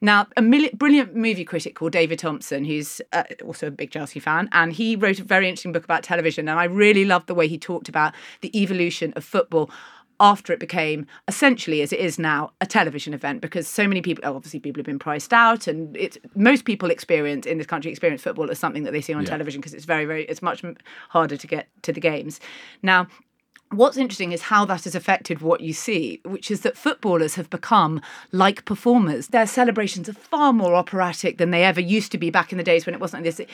Now, 0.00 0.26
a 0.36 0.42
brilliant 0.42 1.16
movie 1.16 1.44
critic 1.44 1.74
called 1.74 1.92
David 1.92 2.18
Thomson, 2.18 2.64
who's 2.64 3.00
uh, 3.12 3.24
also 3.44 3.68
a 3.68 3.70
big 3.70 3.90
Chelsea 3.90 4.20
fan, 4.20 4.48
and 4.52 4.72
he 4.72 4.94
wrote 4.94 5.18
a 5.18 5.24
very 5.24 5.48
interesting 5.48 5.72
book 5.72 5.84
about 5.84 6.02
television. 6.02 6.48
And 6.48 6.60
I 6.60 6.64
really 6.64 7.04
loved 7.04 7.28
the 7.28 7.34
way 7.34 7.48
he 7.48 7.58
talked 7.58 7.88
about 7.88 8.14
the 8.42 8.56
evolution 8.60 9.12
of 9.16 9.24
football 9.24 9.70
after 10.20 10.52
it 10.52 10.60
became 10.60 11.06
essentially 11.28 11.82
as 11.82 11.92
it 11.92 12.00
is 12.00 12.18
now 12.18 12.50
a 12.60 12.66
television 12.66 13.12
event 13.12 13.40
because 13.40 13.68
so 13.68 13.86
many 13.86 14.00
people 14.00 14.24
obviously 14.24 14.60
people 14.60 14.80
have 14.80 14.86
been 14.86 14.98
priced 14.98 15.32
out 15.32 15.66
and 15.66 15.96
it's 15.96 16.18
most 16.34 16.64
people 16.64 16.90
experience 16.90 17.46
in 17.46 17.58
this 17.58 17.66
country 17.66 17.90
experience 17.90 18.22
football 18.22 18.50
as 18.50 18.58
something 18.58 18.84
that 18.84 18.92
they 18.92 19.00
see 19.00 19.12
on 19.12 19.24
television 19.24 19.60
because 19.60 19.74
it's 19.74 19.84
very 19.84 20.04
very 20.04 20.24
it's 20.24 20.42
much 20.42 20.64
harder 21.10 21.36
to 21.36 21.46
get 21.46 21.68
to 21.82 21.92
the 21.92 22.00
games 22.00 22.40
now 22.82 23.06
What's 23.72 23.96
interesting 23.96 24.30
is 24.30 24.42
how 24.42 24.64
that 24.66 24.84
has 24.84 24.94
affected 24.94 25.40
what 25.40 25.60
you 25.60 25.72
see, 25.72 26.20
which 26.24 26.52
is 26.52 26.60
that 26.60 26.76
footballers 26.76 27.34
have 27.34 27.50
become 27.50 28.00
like 28.30 28.64
performers. 28.64 29.28
Their 29.28 29.46
celebrations 29.46 30.08
are 30.08 30.12
far 30.12 30.52
more 30.52 30.76
operatic 30.76 31.38
than 31.38 31.50
they 31.50 31.64
ever 31.64 31.80
used 31.80 32.12
to 32.12 32.18
be 32.18 32.30
back 32.30 32.52
in 32.52 32.58
the 32.58 32.64
days 32.64 32.86
when 32.86 32.94
it 32.94 33.00
wasn't 33.00 33.24
like 33.24 33.34
this. 33.34 33.46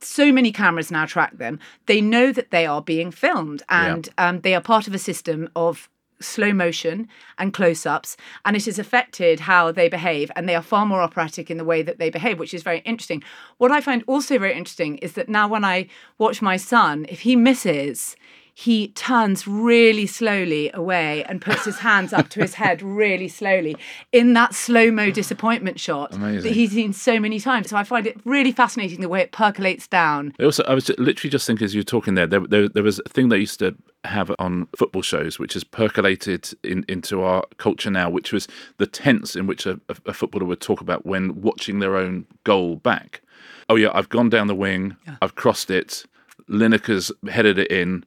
So 0.00 0.32
many 0.32 0.50
cameras 0.50 0.90
now 0.90 1.06
track 1.06 1.38
them. 1.38 1.60
They 1.86 2.00
know 2.00 2.32
that 2.32 2.50
they 2.50 2.66
are 2.66 2.82
being 2.82 3.12
filmed 3.12 3.62
and 3.68 4.08
um, 4.18 4.40
they 4.40 4.56
are 4.56 4.60
part 4.60 4.88
of 4.88 4.94
a 4.94 4.98
system 4.98 5.48
of 5.54 5.88
slow 6.20 6.52
motion 6.52 7.08
and 7.38 7.52
close 7.52 7.86
ups, 7.86 8.16
and 8.44 8.56
it 8.56 8.66
has 8.66 8.78
affected 8.78 9.40
how 9.40 9.72
they 9.72 9.88
behave. 9.88 10.30
And 10.36 10.48
they 10.48 10.54
are 10.54 10.62
far 10.62 10.86
more 10.86 11.02
operatic 11.02 11.50
in 11.50 11.58
the 11.58 11.64
way 11.64 11.82
that 11.82 11.98
they 11.98 12.10
behave, 12.10 12.38
which 12.38 12.54
is 12.54 12.62
very 12.62 12.80
interesting. 12.80 13.22
What 13.58 13.72
I 13.72 13.80
find 13.80 14.04
also 14.06 14.38
very 14.38 14.54
interesting 14.54 14.98
is 14.98 15.12
that 15.14 15.28
now 15.28 15.48
when 15.48 15.64
I 15.64 15.88
watch 16.18 16.42
my 16.42 16.56
son, 16.56 17.06
if 17.08 17.20
he 17.20 17.36
misses, 17.36 18.16
he 18.60 18.88
turns 18.88 19.48
really 19.48 20.06
slowly 20.06 20.70
away 20.74 21.24
and 21.24 21.40
puts 21.40 21.64
his 21.64 21.78
hands 21.78 22.12
up 22.12 22.28
to 22.28 22.40
his 22.40 22.52
head 22.52 22.82
really 22.82 23.26
slowly 23.26 23.74
in 24.12 24.34
that 24.34 24.54
slow 24.54 24.90
mo 24.90 25.10
disappointment 25.10 25.80
shot 25.80 26.14
Amazing. 26.14 26.42
that 26.42 26.52
he's 26.52 26.72
seen 26.72 26.92
so 26.92 27.18
many 27.18 27.40
times. 27.40 27.70
So 27.70 27.78
I 27.78 27.84
find 27.84 28.06
it 28.06 28.20
really 28.26 28.52
fascinating 28.52 29.00
the 29.00 29.08
way 29.08 29.22
it 29.22 29.32
percolates 29.32 29.86
down. 29.86 30.34
I 30.38 30.44
Also, 30.44 30.62
I 30.64 30.74
was 30.74 30.90
literally 30.98 31.30
just 31.30 31.46
thinking 31.46 31.64
as 31.64 31.74
you 31.74 31.80
were 31.80 31.84
talking 31.84 32.16
there, 32.16 32.26
there, 32.26 32.40
there, 32.40 32.68
there 32.68 32.82
was 32.82 33.00
a 33.06 33.08
thing 33.08 33.30
they 33.30 33.38
used 33.38 33.60
to 33.60 33.74
have 34.04 34.30
on 34.38 34.68
football 34.76 35.00
shows, 35.00 35.38
which 35.38 35.54
has 35.54 35.64
percolated 35.64 36.50
in, 36.62 36.84
into 36.86 37.22
our 37.22 37.44
culture 37.56 37.90
now, 37.90 38.10
which 38.10 38.30
was 38.30 38.46
the 38.76 38.86
tense 38.86 39.36
in 39.36 39.46
which 39.46 39.64
a, 39.64 39.80
a, 39.88 39.96
a 40.04 40.12
footballer 40.12 40.44
would 40.44 40.60
talk 40.60 40.82
about 40.82 41.06
when 41.06 41.40
watching 41.40 41.78
their 41.78 41.96
own 41.96 42.26
goal 42.44 42.76
back. 42.76 43.22
Oh 43.70 43.76
yeah, 43.76 43.88
I've 43.94 44.10
gone 44.10 44.28
down 44.28 44.48
the 44.48 44.54
wing, 44.54 44.96
I've 45.22 45.34
crossed 45.34 45.70
it, 45.70 46.04
Lineker's 46.50 47.10
headed 47.30 47.58
it 47.58 47.70
in. 47.70 48.04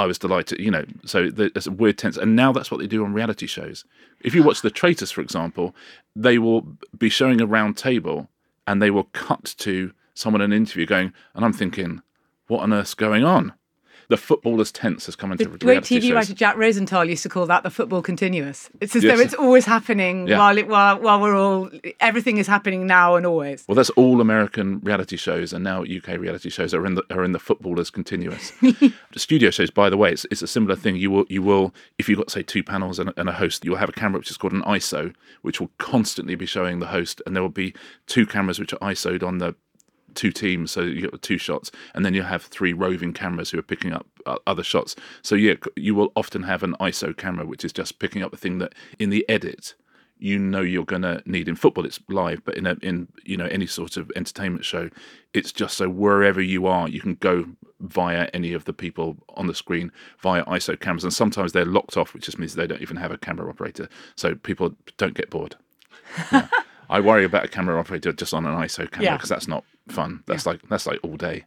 I 0.00 0.06
was 0.06 0.18
delighted, 0.18 0.60
you 0.60 0.70
know. 0.70 0.86
So 1.04 1.28
there's 1.28 1.66
a 1.66 1.70
weird 1.70 1.98
tense, 1.98 2.16
and 2.16 2.34
now 2.34 2.52
that's 2.52 2.70
what 2.70 2.80
they 2.80 2.86
do 2.86 3.04
on 3.04 3.12
reality 3.12 3.46
shows. 3.46 3.84
If 4.22 4.34
you 4.34 4.42
watch 4.42 4.62
The 4.62 4.70
Traitors, 4.70 5.10
for 5.10 5.20
example, 5.20 5.76
they 6.16 6.38
will 6.38 6.66
be 6.96 7.10
showing 7.10 7.42
a 7.42 7.46
round 7.46 7.76
table, 7.76 8.30
and 8.66 8.80
they 8.80 8.90
will 8.90 9.10
cut 9.12 9.54
to 9.58 9.92
someone 10.14 10.40
in 10.40 10.52
an 10.52 10.56
interview 10.56 10.86
going, 10.86 11.12
and 11.34 11.44
I'm 11.44 11.52
thinking, 11.52 12.00
what 12.46 12.62
on 12.62 12.72
earth's 12.72 12.94
going 12.94 13.24
on? 13.24 13.52
The 14.10 14.16
footballer's 14.16 14.70
tense 14.72 15.06
has 15.06 15.16
come 15.16 15.30
into 15.32 15.44
The 15.48 15.56
great 15.56 15.82
TV 15.84 16.02
shows. 16.02 16.10
writer 16.12 16.34
Jack 16.34 16.56
Rosenthal 16.56 17.04
used 17.04 17.22
to 17.22 17.28
call 17.28 17.46
that 17.46 17.62
the 17.62 17.70
football 17.70 18.02
continuous. 18.02 18.68
It's 18.80 18.94
as 18.96 19.04
Yes. 19.04 19.16
though 19.16 19.22
it's 19.22 19.34
always 19.34 19.64
happening 19.66 20.26
Yeah. 20.26 20.38
while 20.38 20.58
it 20.58 20.66
while 20.68 20.98
while 21.00 21.20
we're 21.20 21.36
all 21.36 21.70
everything 22.00 22.36
is 22.38 22.46
happening 22.48 22.86
now 22.86 23.14
and 23.16 23.24
always. 23.24 23.64
Well, 23.68 23.76
that's 23.76 23.90
all 23.90 24.20
American 24.20 24.80
reality 24.80 25.16
shows, 25.16 25.52
and 25.52 25.62
now 25.64 25.82
UK 25.84 26.16
reality 26.18 26.50
shows 26.50 26.74
are 26.74 26.84
in 26.84 26.94
the 26.96 27.04
are 27.10 27.24
in 27.24 27.32
the 27.32 27.38
footballers 27.38 27.88
continuous. 27.90 28.52
The 29.12 29.18
Studio 29.18 29.50
shows, 29.50 29.70
by 29.70 29.90
the 29.90 29.96
way, 29.96 30.12
it's, 30.12 30.24
it's 30.30 30.42
a 30.42 30.46
similar 30.46 30.76
thing. 30.76 30.96
You 30.96 31.10
will 31.10 31.24
you 31.28 31.42
will 31.42 31.72
if 31.98 32.08
you've 32.08 32.18
got 32.18 32.30
say 32.30 32.42
two 32.42 32.62
panels 32.62 32.98
and, 32.98 33.10
a- 33.10 33.14
and 33.20 33.28
a 33.28 33.32
host, 33.32 33.64
you'll 33.64 33.76
have 33.76 33.88
a 33.88 33.92
camera 33.92 34.18
which 34.18 34.30
is 34.30 34.36
called 34.36 34.52
an 34.52 34.62
ISO, 34.62 35.14
which 35.42 35.60
will 35.60 35.70
constantly 35.78 36.34
be 36.34 36.46
showing 36.46 36.80
the 36.80 36.86
host, 36.88 37.22
and 37.24 37.34
there 37.36 37.42
will 37.44 37.48
be 37.48 37.74
two 38.06 38.26
cameras 38.26 38.58
which 38.58 38.72
are 38.72 38.78
ISO'd 38.92 39.22
on 39.22 39.38
the 39.38 39.54
two 40.14 40.32
teams, 40.32 40.70
so 40.70 40.82
you 40.82 41.02
get 41.02 41.22
two 41.22 41.38
shots, 41.38 41.70
and 41.94 42.04
then 42.04 42.14
you 42.14 42.22
have 42.22 42.42
three 42.42 42.72
roving 42.72 43.12
cameras 43.12 43.50
who 43.50 43.58
are 43.58 43.62
picking 43.62 43.92
up 43.92 44.06
uh, 44.26 44.36
other 44.46 44.62
shots. 44.62 44.96
So 45.22 45.34
yeah, 45.34 45.54
you 45.76 45.94
will 45.94 46.12
often 46.16 46.42
have 46.44 46.62
an 46.62 46.74
ISO 46.80 47.16
camera 47.16 47.46
which 47.46 47.64
is 47.64 47.72
just 47.72 47.98
picking 47.98 48.22
up 48.22 48.30
the 48.30 48.36
thing 48.36 48.58
that 48.58 48.74
in 48.98 49.10
the 49.10 49.28
edit 49.28 49.74
you 50.20 50.38
know 50.38 50.60
you're 50.60 50.84
going 50.84 51.02
to 51.02 51.22
need 51.24 51.48
in 51.48 51.56
football 51.56 51.84
it's 51.86 51.98
live 52.08 52.44
but 52.44 52.56
in 52.56 52.66
a, 52.66 52.76
in 52.82 53.08
you 53.24 53.36
know 53.36 53.46
any 53.46 53.66
sort 53.66 53.96
of 53.96 54.12
entertainment 54.14 54.64
show 54.64 54.90
it's 55.32 55.50
just 55.50 55.76
so 55.76 55.88
wherever 55.88 56.40
you 56.42 56.66
are 56.66 56.88
you 56.88 57.00
can 57.00 57.14
go 57.16 57.46
via 57.80 58.28
any 58.34 58.52
of 58.52 58.66
the 58.66 58.72
people 58.72 59.16
on 59.30 59.46
the 59.46 59.54
screen 59.54 59.90
via 60.20 60.44
ISO 60.44 60.78
cameras 60.78 61.04
and 61.04 61.12
sometimes 61.14 61.52
they're 61.52 61.64
locked 61.64 61.96
off 61.96 62.12
which 62.12 62.24
just 62.24 62.38
means 62.38 62.54
they 62.54 62.66
don't 62.66 62.82
even 62.82 62.96
have 62.96 63.10
a 63.10 63.18
camera 63.18 63.48
operator 63.48 63.88
so 64.14 64.34
people 64.34 64.74
don't 64.98 65.14
get 65.14 65.30
bored 65.30 65.56
Yeah. 66.30 66.48
I 66.90 67.00
worry 67.00 67.24
about 67.24 67.44
a 67.44 67.48
camera 67.48 67.78
operator 67.78 68.12
just 68.12 68.34
on 68.34 68.44
an 68.44 68.54
ISO 68.56 68.90
camera 68.90 69.04
Yeah. 69.04 69.16
because 69.16 69.30
that's 69.30 69.48
not 69.48 69.64
fun 69.88 70.22
that's 70.26 70.44
like 70.46 70.60
that's 70.68 70.86
like 70.86 71.00
all 71.02 71.16
day 71.16 71.44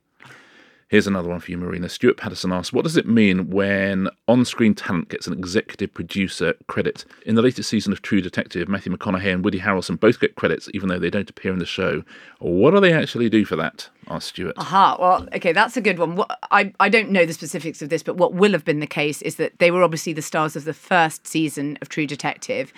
Here's 0.90 1.08
another 1.08 1.30
one 1.30 1.40
for 1.40 1.50
you, 1.50 1.58
Marina. 1.58 1.90
Stuart 1.90 2.18
Patterson 2.18 2.52
asks, 2.52 2.72
What 2.72 2.84
does 2.84 2.98
it 2.98 3.08
mean 3.08 3.50
when 3.50 4.10
on 4.28 4.46
screen 4.46 4.76
talent 4.76 5.10
gets 5.10 5.26
an 5.26 5.34
executive 5.34 5.92
producer 5.92 6.54
credit? 6.68 7.04
In 7.26 7.34
the 7.34 7.42
latest 7.42 7.68
season 7.68 7.92
of 7.94 8.04
True 8.04 8.22
Detective, 8.22 8.68
Matthew 8.70 8.96
McConaughey 8.96 9.34
and 9.34 9.44
Woody 9.44 9.60
Harrelson 9.60 10.00
both 10.00 10.20
get 10.20 10.36
credits, 10.36 10.70
even 10.72 10.90
though 10.90 11.00
they 11.00 11.10
don't 11.10 11.28
appear 11.28 11.52
in 11.52 11.58
the 11.58 11.66
show. 11.66 12.04
What 12.38 12.72
do 12.76 12.80
they 12.80 12.94
actually 12.94 13.28
do 13.28 13.44
for 13.44 13.56
that? 13.56 13.90
asked 14.08 14.28
Stuart. 14.28 14.54
Aha, 14.58 14.98
well, 15.00 15.28
okay, 15.34 15.52
that's 15.52 15.76
a 15.76 15.82
good 15.82 15.98
one. 15.98 16.16
What, 16.16 16.38
I, 16.52 16.72
I 16.80 16.90
don't 16.90 17.10
know 17.10 17.26
the 17.26 17.34
specifics 17.34 17.82
of 17.82 17.90
this, 17.90 18.04
but 18.04 18.18
what 18.18 18.36
will 18.36 18.52
have 18.52 18.66
been 18.66 18.80
the 18.80 18.86
case 18.86 19.24
is 19.24 19.38
that 19.38 19.58
they 19.58 19.72
were 19.72 19.82
obviously 19.82 20.14
the 20.14 20.22
stars 20.22 20.56
of 20.56 20.64
the 20.66 20.76
first 20.76 21.26
season 21.26 21.80
of 21.82 21.90
True 21.90 22.06
Detective. 22.06 22.72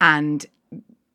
And 0.00 0.46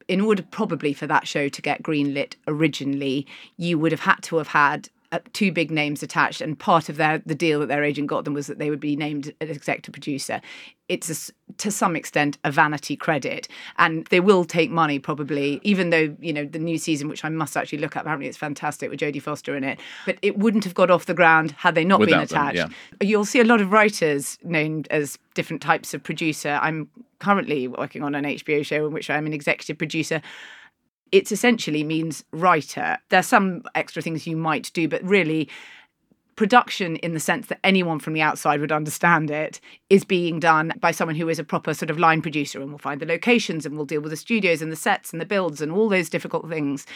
in 0.07 0.22
order 0.22 0.43
probably 0.43 0.93
for 0.93 1.07
that 1.07 1.27
show 1.27 1.50
to 1.50 1.62
get 1.62 1.83
greenlit 1.83 2.36
originally, 2.48 3.27
you 3.57 3.77
would 3.79 3.91
have 3.91 4.01
had 4.01 4.22
to 4.24 4.38
have 4.38 4.50
had 4.50 4.89
uh, 5.13 5.20
two 5.32 5.51
big 5.51 5.70
names 5.70 6.01
attached, 6.01 6.41
and 6.41 6.58
part 6.58 6.89
of 6.89 6.98
their 6.98 7.20
the 7.20 7.36
deal 7.36 7.60
that 7.60 7.67
their 7.67 7.84
agent 7.84 8.08
got 8.08 8.25
them 8.25 8.34
was 8.34 8.48
that 8.48 8.58
they 8.58 8.72
would 8.72 8.79
be 8.79 8.96
named 8.96 9.32
an 9.39 9.50
executive 9.50 9.93
producer. 9.93 10.41
It's 10.89 11.29
a 11.29 11.53
to 11.58 11.70
some 11.70 11.96
extent 11.96 12.39
a 12.43 12.51
vanity 12.51 12.96
credit, 12.96 13.48
and 13.77 14.08
they 14.08 14.20
will 14.20 14.43
take 14.43 14.72
money 14.72 14.98
probably, 14.98 15.62
even 15.63 15.91
though 15.91 16.17
you 16.20 16.34
know 16.34 16.46
the 16.46 16.58
new 16.58 16.79
season, 16.79 17.10
which 17.10 17.24
I 17.24 17.29
must 17.29 17.55
actually 17.55 17.77
look 17.77 17.96
at. 17.96 18.01
Apparently, 18.01 18.27
it's 18.27 18.38
fantastic 18.38 18.89
with 18.89 19.00
Jodie 19.00 19.22
Foster 19.22 19.55
in 19.55 19.63
it, 19.63 19.79
but 20.08 20.17
it 20.24 20.39
wouldn't 20.39 20.63
have 20.63 20.74
got 20.74 20.89
off 20.89 21.05
the 21.05 21.13
ground 21.13 21.51
had 21.51 21.75
they 21.75 21.86
not 21.86 22.00
been 22.00 22.10
Without 22.10 22.29
them, 22.29 22.48
attached. 22.48 22.74
You'll 23.00 23.24
see 23.24 23.39
a 23.39 23.46
lot 23.46 23.62
of 23.62 23.72
writers 23.72 24.39
known 24.43 24.86
as 24.89 25.20
different 25.36 25.62
types 25.62 25.93
of 25.93 26.01
producer. 26.01 26.60
I'm 26.60 26.89
currently 27.20 27.67
working 27.67 28.01
on 28.01 28.15
an 28.15 28.25
HBO 28.25 28.65
show 28.65 28.88
in 28.88 28.93
which 28.93 29.12
I'm 29.12 29.27
an 29.27 29.34
executive 29.34 29.77
producer. 29.77 30.22
It 31.13 31.32
essentially 31.32 31.84
means 31.84 32.25
writer. 32.32 32.98
There's 33.10 33.27
some 33.27 33.62
extra 33.75 34.01
things 34.01 34.25
you 34.25 34.36
might 34.36 34.72
do, 34.74 34.88
but 34.88 35.03
really, 35.03 35.48
production 36.36 36.96
in 36.98 37.13
the 37.13 37.20
sense 37.20 37.48
that 37.48 37.60
anyone 37.63 38.00
from 38.00 38.13
the 38.13 38.22
outside 38.22 38.60
would 38.60 38.72
understand 38.72 39.29
it 39.29 39.62
is 39.91 40.03
being 40.03 40.39
done 40.39 40.74
by 40.79 40.89
someone 40.89 41.15
who 41.15 41.29
is 41.29 41.38
a 41.38 41.43
proper 41.43 41.72
sort 41.74 41.91
of 41.91 42.00
line 42.00 42.22
producer 42.22 42.60
and 42.60 42.72
will 42.72 42.79
find 42.79 43.00
the 43.00 43.05
locations 43.05 43.63
and 43.63 43.77
will 43.77 43.86
deal 43.86 44.01
with 44.01 44.10
the 44.10 44.17
studios 44.17 44.60
and 44.60 44.72
the 44.72 44.75
sets 44.75 45.12
and 45.12 45.22
the 45.22 45.25
builds 45.25 45.62
and 45.62 45.72
all 45.72 45.88
those 45.88 46.10
difficult 46.10 46.50
things. 46.50 46.88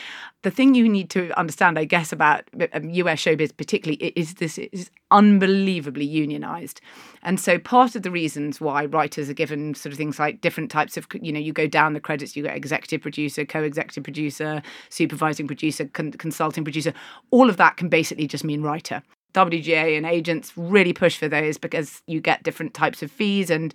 The 0.42 0.50
thing 0.50 0.74
you 0.74 0.90
need 0.90 1.12
to 1.12 1.38
understand, 1.40 1.78
I 1.78 1.86
guess, 1.86 2.12
about 2.12 2.46
um, 2.74 2.90
US 2.90 3.22
showbiz 3.22 3.56
particularly 3.56 3.98
is 4.16 4.34
this 4.34 4.58
is 4.58 4.90
unbelievably 5.12 6.06
unionized. 6.06 6.82
And 7.24 7.40
so 7.40 7.58
part 7.58 7.96
of 7.96 8.04
the 8.04 8.12
reasons 8.12 8.62
why 8.62 8.86
writers 8.86 9.30
are 9.30 9.34
given 9.34 9.74
sort 9.76 9.92
of 9.92 9.98
things 9.98 10.20
like 10.20 10.42
different 10.42 10.72
types 10.72 10.98
of, 10.98 11.08
you 11.22 11.32
know, 11.32 11.40
you 11.40 11.54
go 11.54 11.68
down 11.68 11.94
the 11.94 12.00
credits, 12.00 12.36
you 12.36 12.44
get 12.44 12.56
executive 12.56 13.02
producer, 13.02 13.46
co-executive 13.46 14.04
producer, 14.04 14.62
supervising 14.90 15.48
producer, 15.48 15.86
con- 15.86 16.12
consulting 16.12 16.64
producer, 16.64 16.94
all 17.32 17.50
of 17.50 17.58
that 17.58 17.78
can 17.78 17.90
basically 17.90 18.28
just 18.28 18.44
mean 18.44 18.62
writer. 18.62 19.02
WGA 19.34 19.96
and 19.98 20.06
agents 20.06 20.54
really 20.56 20.94
push 20.94 21.18
for 21.18 21.28
those 21.28 21.58
because 21.58 22.02
you 22.08 22.20
get 22.20 22.44
different 22.44 22.74
types 22.74 23.04
of 23.04 23.12
fees 23.12 23.50
and 23.50 23.74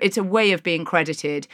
it's 0.00 0.16
a 0.16 0.22
way 0.22 0.52
of 0.52 0.62
being 0.62 0.84
credited. 0.84 1.46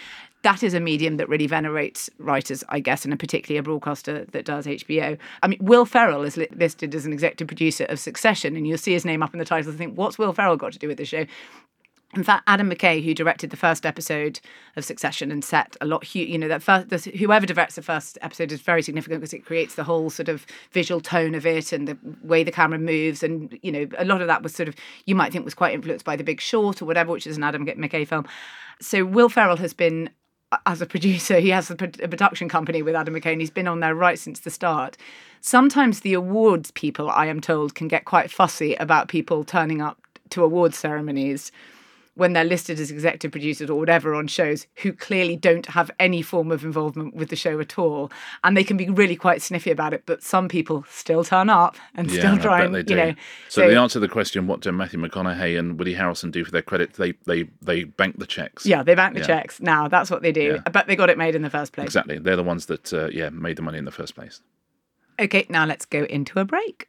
That 0.42 0.62
is 0.62 0.74
a 0.74 0.80
medium 0.80 1.18
that 1.18 1.28
really 1.28 1.46
venerates 1.46 2.10
writers, 2.18 2.64
I 2.68 2.80
guess, 2.80 3.04
and 3.04 3.16
particularly 3.18 3.58
a 3.58 3.62
broadcaster 3.62 4.24
that 4.24 4.44
does 4.44 4.66
HBO. 4.66 5.16
I 5.42 5.46
mean, 5.46 5.58
Will 5.62 5.84
Ferrell 5.84 6.24
is 6.24 6.36
listed 6.36 6.94
as 6.94 7.06
an 7.06 7.12
executive 7.12 7.46
producer 7.46 7.84
of 7.84 8.00
Succession, 8.00 8.56
and 8.56 8.66
you'll 8.66 8.78
see 8.78 8.92
his 8.92 9.04
name 9.04 9.22
up 9.22 9.32
in 9.32 9.38
the 9.38 9.44
title 9.44 9.70
and 9.70 9.78
think, 9.78 9.96
what's 9.96 10.18
Will 10.18 10.32
Ferrell 10.32 10.56
got 10.56 10.72
to 10.72 10.78
do 10.80 10.88
with 10.88 10.98
the 10.98 11.04
show? 11.04 11.26
In 12.14 12.22
fact, 12.22 12.44
Adam 12.46 12.70
McKay, 12.70 13.02
who 13.02 13.14
directed 13.14 13.48
the 13.48 13.56
first 13.56 13.86
episode 13.86 14.38
of 14.76 14.84
Succession 14.84 15.32
and 15.32 15.42
set 15.42 15.78
a 15.80 15.86
lot, 15.86 16.14
you 16.14 16.36
know, 16.36 16.48
that 16.48 16.62
first, 16.62 17.06
whoever 17.06 17.46
directs 17.46 17.76
the 17.76 17.82
first 17.82 18.18
episode 18.20 18.52
is 18.52 18.60
very 18.60 18.82
significant 18.82 19.22
because 19.22 19.32
it 19.32 19.46
creates 19.46 19.76
the 19.76 19.84
whole 19.84 20.10
sort 20.10 20.28
of 20.28 20.46
visual 20.72 21.00
tone 21.00 21.34
of 21.34 21.46
it 21.46 21.72
and 21.72 21.88
the 21.88 21.96
way 22.22 22.44
the 22.44 22.52
camera 22.52 22.78
moves. 22.78 23.22
And, 23.22 23.58
you 23.62 23.72
know, 23.72 23.86
a 23.96 24.04
lot 24.04 24.20
of 24.20 24.26
that 24.26 24.42
was 24.42 24.54
sort 24.54 24.68
of, 24.68 24.74
you 25.06 25.14
might 25.14 25.32
think 25.32 25.46
was 25.46 25.54
quite 25.54 25.72
influenced 25.72 26.04
by 26.04 26.16
The 26.16 26.24
Big 26.24 26.42
Short 26.42 26.82
or 26.82 26.84
whatever, 26.84 27.12
which 27.12 27.26
is 27.26 27.38
an 27.38 27.44
Adam 27.44 27.64
McKay 27.64 28.06
film. 28.06 28.26
So 28.78 29.06
Will 29.06 29.30
Ferrell 29.30 29.56
has 29.56 29.72
been, 29.72 30.10
as 30.66 30.82
a 30.82 30.86
producer, 30.86 31.40
he 31.40 31.48
has 31.48 31.70
a, 31.70 31.76
production 31.76 32.46
company 32.46 32.82
with 32.82 32.94
Adam 32.94 33.14
McKay 33.14 33.32
and 33.32 33.40
he's 33.40 33.50
been 33.50 33.68
on 33.68 33.80
there 33.80 33.94
right 33.94 34.18
since 34.18 34.40
the 34.40 34.50
start. 34.50 34.98
Sometimes 35.40 36.00
the 36.00 36.12
awards 36.12 36.72
people, 36.72 37.08
I 37.08 37.24
am 37.24 37.40
told, 37.40 37.74
can 37.74 37.88
get 37.88 38.04
quite 38.04 38.30
fussy 38.30 38.74
about 38.74 39.08
people 39.08 39.44
turning 39.44 39.80
up 39.80 39.98
to 40.28 40.44
awards 40.44 40.76
ceremonies 40.76 41.50
when 42.14 42.34
they're 42.34 42.44
listed 42.44 42.78
as 42.78 42.90
executive 42.90 43.30
producers 43.32 43.70
or 43.70 43.78
whatever 43.78 44.14
on 44.14 44.26
shows 44.26 44.66
who 44.82 44.92
clearly 44.92 45.34
don't 45.34 45.64
have 45.66 45.90
any 45.98 46.20
form 46.20 46.52
of 46.52 46.62
involvement 46.62 47.14
with 47.14 47.30
the 47.30 47.36
show 47.36 47.58
at 47.58 47.78
all. 47.78 48.12
And 48.44 48.54
they 48.56 48.64
can 48.64 48.76
be 48.76 48.88
really 48.90 49.16
quite 49.16 49.40
sniffy 49.40 49.70
about 49.70 49.94
it, 49.94 50.02
but 50.04 50.22
some 50.22 50.46
people 50.48 50.84
still 50.90 51.24
turn 51.24 51.48
up 51.48 51.76
and 51.94 52.10
Yeah, 52.10 52.18
still 52.20 52.38
try 52.38 52.64
and, 52.64 52.88
you 52.90 52.96
know. 52.96 53.14
so, 53.48 53.66
the 53.68 53.76
answer 53.78 53.94
to 53.94 54.00
the 54.00 54.08
question, 54.08 54.46
what 54.46 54.60
do 54.60 54.70
Matthew 54.72 55.00
McConaughey 55.00 55.58
and 55.58 55.78
Woody 55.78 55.94
Harrelson 55.94 56.30
do 56.30 56.44
for 56.44 56.50
their 56.50 56.60
credit? 56.62 56.92
They 56.94 57.12
they 57.26 57.48
they 57.62 57.84
bank 57.84 58.18
the 58.18 58.26
checks. 58.26 58.66
yeah, 58.66 58.82
they 58.82 58.94
bank 58.94 59.14
the 59.14 59.20
Yeah. 59.20 59.26
checks 59.26 59.60
now. 59.60 59.88
That's 59.88 60.10
what 60.10 60.20
they 60.20 60.32
do. 60.32 60.42
Yeah. 60.42 60.62
I 60.66 60.70
bet 60.70 60.86
they 60.86 60.96
got 60.96 61.08
it 61.08 61.16
made 61.16 61.34
in 61.34 61.40
the 61.42 61.50
first 61.50 61.72
place. 61.72 61.86
Exactly. 61.86 62.18
They're 62.18 62.36
the 62.36 62.42
ones 62.42 62.66
that 62.66 62.92
uh, 62.92 63.08
yeah 63.10 63.30
made 63.30 63.56
the 63.56 63.62
money 63.62 63.78
in 63.78 63.86
the 63.86 63.90
first 63.90 64.14
place. 64.14 64.42
Okay, 65.18 65.46
now 65.48 65.64
let's 65.66 65.84
go 65.86 66.04
into 66.04 66.38
a 66.40 66.44
break. 66.44 66.88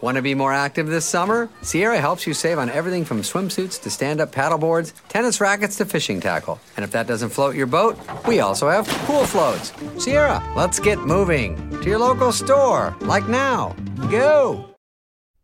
Want 0.00 0.16
to 0.16 0.22
be 0.22 0.34
more 0.34 0.52
active 0.52 0.86
this 0.86 1.06
summer? 1.06 1.48
Sierra 1.62 1.98
helps 1.98 2.26
you 2.26 2.34
save 2.34 2.58
on 2.58 2.68
everything 2.68 3.04
from 3.04 3.22
swimsuits 3.22 3.80
to 3.82 3.90
stand 3.90 4.20
up 4.20 4.32
paddleboards, 4.32 4.92
tennis 5.08 5.40
rackets 5.40 5.76
to 5.76 5.84
fishing 5.84 6.20
tackle. 6.20 6.60
And 6.76 6.84
if 6.84 6.90
that 6.90 7.06
doesn't 7.06 7.30
float 7.30 7.54
your 7.54 7.66
boat, 7.66 7.98
we 8.26 8.40
also 8.40 8.68
have 8.68 8.86
pool 9.06 9.26
floats. 9.26 9.72
Sierra, 10.02 10.42
let's 10.56 10.78
get 10.78 10.98
moving 11.00 11.56
to 11.80 11.88
your 11.88 11.98
local 11.98 12.32
store, 12.32 12.94
like 13.00 13.28
now. 13.28 13.74
Go! 14.10 14.74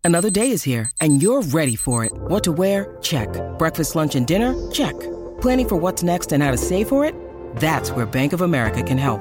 Another 0.03 0.31
day 0.31 0.51
is 0.51 0.63
here, 0.63 0.91
and 1.01 1.23
you're 1.23 1.43
ready 1.43 1.77
for 1.77 2.05
it. 2.05 2.13
What 2.13 2.45
to 2.45 2.53
wear? 2.53 2.97
Check. 3.03 3.29
Breakfast, 3.59 3.95
lunch, 3.95 4.15
and 4.15 4.27
dinner? 4.27 4.55
Check. 4.71 4.99
Planning 5.41 5.69
for 5.69 5.77
what's 5.77 6.03
next 6.03 6.33
and 6.33 6.43
how 6.43 6.51
to 6.51 6.59
save 6.59 6.89
for 6.89 7.05
it? 7.05 7.15
That's 7.57 7.91
where 7.91 8.07
Bank 8.07 8.33
of 8.33 8.41
America 8.41 8.83
can 8.83 8.99
help. 8.99 9.21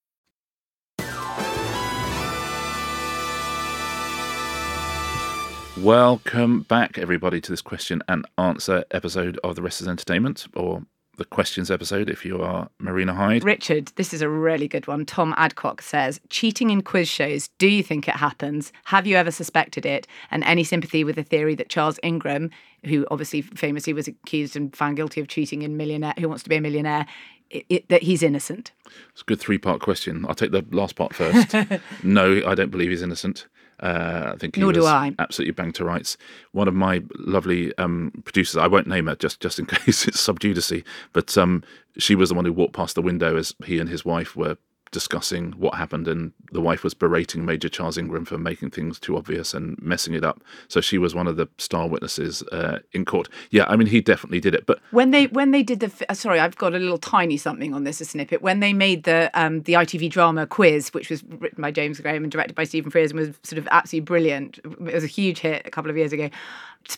Welcome 5.81 6.61
back, 6.61 6.99
everybody, 6.99 7.41
to 7.41 7.51
this 7.51 7.63
question 7.63 8.03
and 8.07 8.27
answer 8.37 8.85
episode 8.91 9.39
of 9.43 9.55
The 9.55 9.63
Rest 9.63 9.81
is 9.81 9.87
Entertainment, 9.87 10.45
or 10.55 10.83
the 11.17 11.25
questions 11.25 11.71
episode 11.71 12.07
if 12.07 12.23
you 12.23 12.39
are 12.39 12.69
Marina 12.77 13.15
Hyde. 13.15 13.43
Richard, 13.43 13.91
this 13.95 14.13
is 14.13 14.21
a 14.21 14.29
really 14.29 14.67
good 14.67 14.85
one. 14.85 15.07
Tom 15.07 15.33
Adcock 15.37 15.81
says, 15.81 16.21
cheating 16.29 16.69
in 16.69 16.83
quiz 16.83 17.09
shows, 17.09 17.49
do 17.57 17.67
you 17.67 17.81
think 17.81 18.07
it 18.07 18.15
happens? 18.15 18.71
Have 18.85 19.07
you 19.07 19.15
ever 19.15 19.31
suspected 19.31 19.83
it? 19.83 20.05
And 20.29 20.43
any 20.43 20.63
sympathy 20.63 21.03
with 21.03 21.15
the 21.15 21.23
theory 21.23 21.55
that 21.55 21.69
Charles 21.69 21.99
Ingram, 22.03 22.51
who 22.85 23.07
obviously 23.09 23.41
famously 23.41 23.91
was 23.91 24.07
accused 24.07 24.55
and 24.55 24.75
found 24.75 24.97
guilty 24.97 25.19
of 25.19 25.29
cheating 25.29 25.63
in 25.63 25.77
Millionaire, 25.77 26.13
Who 26.19 26.29
Wants 26.29 26.43
to 26.43 26.49
Be 26.49 26.57
a 26.57 26.61
Millionaire, 26.61 27.07
it, 27.49 27.65
it, 27.69 27.89
that 27.89 28.03
he's 28.03 28.21
innocent? 28.21 28.71
It's 29.13 29.21
a 29.21 29.25
good 29.25 29.39
three 29.39 29.57
part 29.57 29.81
question. 29.81 30.27
I'll 30.29 30.35
take 30.35 30.51
the 30.51 30.63
last 30.69 30.95
part 30.95 31.15
first. 31.15 31.55
no, 32.03 32.39
I 32.45 32.53
don't 32.53 32.69
believe 32.69 32.91
he's 32.91 33.01
innocent. 33.01 33.47
Uh, 33.81 34.31
I 34.33 34.37
think 34.37 34.55
he 34.55 34.61
Nor 34.61 34.73
do 34.73 34.85
I. 34.85 35.13
absolutely 35.17 35.53
banged 35.53 35.75
to 35.75 35.85
rights. 35.85 36.17
One 36.51 36.67
of 36.67 36.75
my 36.75 37.01
lovely 37.17 37.75
um, 37.77 38.11
producers, 38.23 38.57
I 38.57 38.67
won't 38.67 38.87
name 38.87 39.07
her 39.07 39.15
just 39.15 39.39
just 39.39 39.57
in 39.59 39.65
case 39.67 40.07
it's 40.07 40.19
sub 40.19 40.39
judice, 40.39 40.71
but 41.13 41.37
um, 41.37 41.63
she 41.97 42.15
was 42.15 42.29
the 42.29 42.35
one 42.35 42.45
who 42.45 42.53
walked 42.53 42.73
past 42.73 42.95
the 42.95 43.01
window 43.01 43.35
as 43.35 43.55
he 43.65 43.79
and 43.79 43.89
his 43.89 44.05
wife 44.05 44.35
were 44.35 44.57
discussing 44.91 45.51
what 45.53 45.75
happened, 45.75 46.07
and 46.07 46.33
the 46.51 46.61
wife 46.61 46.83
was 46.83 46.93
berating 46.93 47.45
Major 47.45 47.69
Charles 47.69 47.97
Ingram 47.97 48.25
for 48.25 48.37
making 48.37 48.71
things 48.71 48.99
too 48.99 49.17
obvious 49.17 49.53
and 49.53 49.81
messing 49.81 50.13
it 50.13 50.23
up. 50.23 50.43
So 50.67 50.81
she 50.81 50.97
was 50.97 51.15
one 51.15 51.27
of 51.27 51.37
the 51.37 51.47
star 51.57 51.87
witnesses 51.87 52.43
uh, 52.51 52.79
in 52.91 53.05
court. 53.05 53.29
Yeah, 53.49 53.65
I 53.67 53.75
mean 53.75 53.87
he 53.87 54.01
definitely 54.01 54.39
did 54.39 54.53
it, 54.53 54.65
but 54.65 54.79
When 54.91 55.11
they 55.11 55.27
when 55.27 55.51
they 55.51 55.63
did 55.63 55.79
the 55.79 55.91
uh, 56.09 56.13
sorry, 56.13 56.39
I've 56.39 56.57
got 56.57 56.73
a 56.73 56.79
little 56.79 56.97
tiny 56.97 57.37
something 57.37 57.73
on 57.73 57.83
this 57.83 58.01
a 58.01 58.05
snippet. 58.05 58.41
When 58.41 58.59
they 58.59 58.73
made 58.73 59.03
the 59.03 59.31
um, 59.33 59.61
the 59.63 59.73
ITV 59.73 60.09
drama 60.09 60.45
quiz, 60.45 60.93
which 60.93 61.09
was 61.09 61.23
written 61.23 61.61
by 61.61 61.71
James 61.71 61.99
Graham 61.99 62.23
and 62.23 62.31
directed 62.31 62.55
by 62.55 62.65
Stephen 62.65 62.91
Frears, 62.91 63.11
and 63.11 63.19
was 63.19 63.29
sort 63.43 63.57
of 63.57 63.67
absolutely 63.71 64.05
brilliant. 64.05 64.59
It 64.59 64.93
was 64.93 65.03
a 65.03 65.07
huge 65.07 65.39
hit 65.39 65.65
a 65.65 65.71
couple 65.71 65.89
of 65.89 65.97
years 65.97 66.13
ago. 66.13 66.29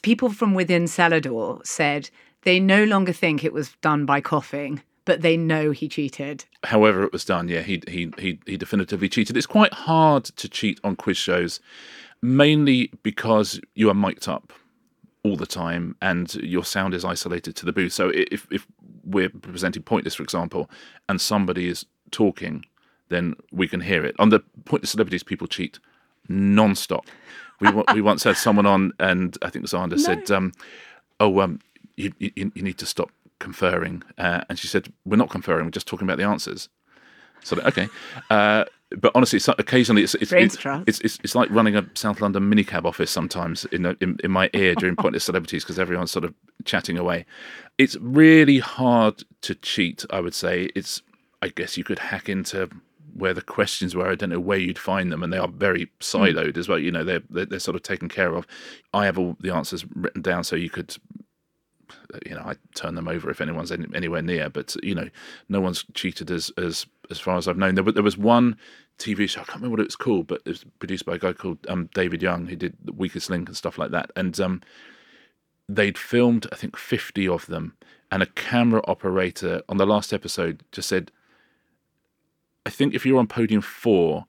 People 0.02 0.30
from 0.30 0.54
within 0.54 0.86
Celador 0.86 1.66
said 1.66 2.10
they 2.44 2.60
no 2.60 2.84
longer 2.84 3.14
think 3.14 3.44
it 3.44 3.54
was 3.54 3.74
done 3.82 4.06
by 4.06 4.22
coughing, 4.22 4.82
but 5.06 5.22
they 5.22 5.38
know 5.38 5.72
he 5.72 5.88
cheated. 5.88 6.46
however 6.64 7.04
it 7.04 7.12
was 7.12 7.26
done, 7.26 7.48
yeah, 7.48 7.62
he 7.62 7.82
he 7.88 8.12
he 8.18 8.40
he 8.46 8.58
definitively 8.58 9.10
cheated. 9.10 9.38
It's 9.38 9.46
quite 9.46 9.74
hard 9.74 10.26
to 10.26 10.50
cheat 10.50 10.80
on 10.84 10.96
quiz 10.96 11.18
shows, 11.18 11.60
mainly 12.22 12.92
because 13.04 13.60
you 13.76 13.90
are 13.90 13.94
mic'd 13.94 14.28
up 14.28 14.54
all 15.24 15.38
the 15.38 15.46
time 15.46 15.96
and 16.02 16.36
your 16.36 16.66
sound 16.66 16.94
is 16.94 17.06
isolated 17.06 17.56
to 17.56 17.66
the 17.66 17.72
booth. 17.72 17.94
So 17.94 18.10
if 18.10 18.48
if 18.52 18.68
we're 19.04 19.30
presenting 19.30 19.84
Pointless, 19.84 20.16
for 20.16 20.24
example, 20.24 20.70
and 21.10 21.20
somebody 21.20 21.68
is 21.68 21.86
talking, 22.12 22.66
then 23.10 23.36
we 23.52 23.68
can 23.68 23.82
hear 23.82 24.06
it. 24.06 24.16
On 24.20 24.30
the 24.30 24.40
Pointless 24.66 24.92
Celebrities, 24.92 25.24
people 25.24 25.48
cheat 25.48 25.80
non-stop. 26.30 27.06
We 27.60 27.70
we 27.94 28.02
once 28.02 28.24
had 28.24 28.38
someone 28.38 28.66
on, 28.66 28.94
and 29.00 29.38
I 29.42 29.50
think 29.50 29.66
Xander 29.66 30.00
said, 30.08 30.30
um, 30.32 30.52
"Oh, 31.20 31.40
um, 31.40 31.60
you, 31.96 32.12
you 32.20 32.32
you 32.36 32.64
need 32.64 32.78
to 32.80 32.86
stop 32.86 33.12
conferring," 33.40 34.04
uh, 34.18 34.42
and 34.50 34.58
she 34.60 34.68
said, 34.68 34.92
"We're 35.06 35.18
not 35.18 35.30
conferring. 35.30 35.66
We're 35.66 35.72
just 35.72 35.88
talking 35.88 36.08
about 36.08 36.18
the 36.18 36.26
answers." 36.26 36.70
So 37.44 37.60
okay, 37.60 37.90
uh, 38.30 38.66
but 39.00 39.12
honestly, 39.16 39.38
it's, 39.38 39.48
occasionally 39.48 40.04
it's 40.04 40.16
it's, 40.16 40.32
it's, 40.32 40.58
it's 40.88 41.00
it's 41.02 41.20
it's 41.24 41.36
like 41.36 41.50
running 41.50 41.76
a 41.76 41.86
South 41.94 42.22
London 42.22 42.50
minicab 42.50 42.86
office 42.86 43.12
sometimes 43.12 43.66
in 43.66 43.86
in, 44.02 44.18
in 44.24 44.32
my 44.32 44.50
ear 44.54 44.76
during 44.76 44.96
Pointless 44.96 45.26
Celebrities 45.26 45.64
because 45.64 45.80
everyone's 45.80 46.12
sort 46.12 46.26
of 46.26 46.34
chatting 46.66 46.98
away. 46.98 47.26
It's 47.78 47.96
really 47.98 48.60
hard 48.60 49.24
to 49.42 49.56
cheat. 49.56 50.06
I 50.10 50.20
would 50.20 50.34
say 50.34 50.70
it's. 50.76 51.02
I 51.42 51.50
guess 51.50 51.76
you 51.76 51.84
could 51.84 52.00
hack 52.00 52.30
into 52.30 52.70
where 53.14 53.34
the 53.34 53.42
questions 53.42 53.96
were. 53.96 54.10
I 54.10 54.16
don't 54.16 54.30
know 54.30 54.40
where 54.40 54.58
you'd 54.58 54.80
find 54.80 55.12
them, 55.12 55.24
and 55.24 55.32
they 55.32 55.38
are 55.38 55.48
very 55.48 55.92
siloed 56.00 56.58
as 56.58 56.70
well. 56.70 56.80
You 56.80 56.92
know, 56.92 57.04
they're 57.04 57.24
they're, 57.30 57.46
they're 57.46 57.60
sort 57.60 57.76
of 57.76 57.84
taken 57.84 58.10
care 58.10 58.34
of. 58.36 58.48
I 58.94 59.06
have 59.06 59.18
all 59.18 59.36
the 59.40 59.54
answers 59.54 59.86
written 59.96 60.22
down, 60.22 60.44
so 60.44 60.56
you 60.56 60.70
could 60.70 60.96
you 62.26 62.36
know, 62.36 62.42
I 62.42 62.56
turn 62.76 62.96
them 62.96 63.08
over 63.08 63.30
if 63.30 63.42
anyone's 63.42 63.72
any, 63.72 63.88
anywhere 63.94 64.22
near. 64.22 64.50
But 64.50 64.76
you 64.84 64.96
know, 64.96 65.10
no 65.50 65.62
one's 65.62 65.86
cheated 65.94 66.32
as 66.32 66.52
as 66.58 66.86
as 67.10 67.20
far 67.20 67.38
as 67.38 67.48
I've 67.48 67.58
known. 67.58 67.76
There, 67.76 67.84
there 67.84 68.04
was 68.04 68.18
one 68.18 68.58
TV 69.00 69.28
show 69.28 69.42
I 69.42 69.46
can't 69.46 69.58
remember 69.58 69.72
what 69.72 69.80
it 69.82 69.88
was 69.88 69.96
called, 69.96 70.28
but 70.28 70.42
it 70.46 70.50
was 70.50 70.66
produced 70.80 71.06
by 71.06 71.16
a 71.16 71.20
guy 71.20 71.34
called 71.34 71.60
um, 71.68 71.90
David 71.94 72.22
Young 72.22 72.46
who 72.46 72.56
did 72.56 72.76
The 72.84 72.94
Weakest 72.94 73.30
Link 73.30 73.48
and 73.48 73.58
stuff 73.58 73.78
like 73.78 73.92
that. 73.92 74.12
And 74.16 74.40
um, 74.40 74.62
they'd 75.68 75.98
filmed 75.98 76.48
I 76.52 76.56
think 76.56 76.78
fifty 76.78 77.28
of 77.28 77.46
them, 77.48 77.76
and 78.12 78.22
a 78.22 78.28
camera 78.28 78.82
operator 78.88 79.62
on 79.70 79.78
the 79.78 79.86
last 79.86 80.14
episode 80.14 80.64
just 80.72 80.90
said, 80.90 81.12
"I 82.66 82.70
think 82.70 82.94
if 82.94 83.06
you're 83.06 83.20
on 83.20 83.28
podium 83.28 83.62
four, 83.62 84.26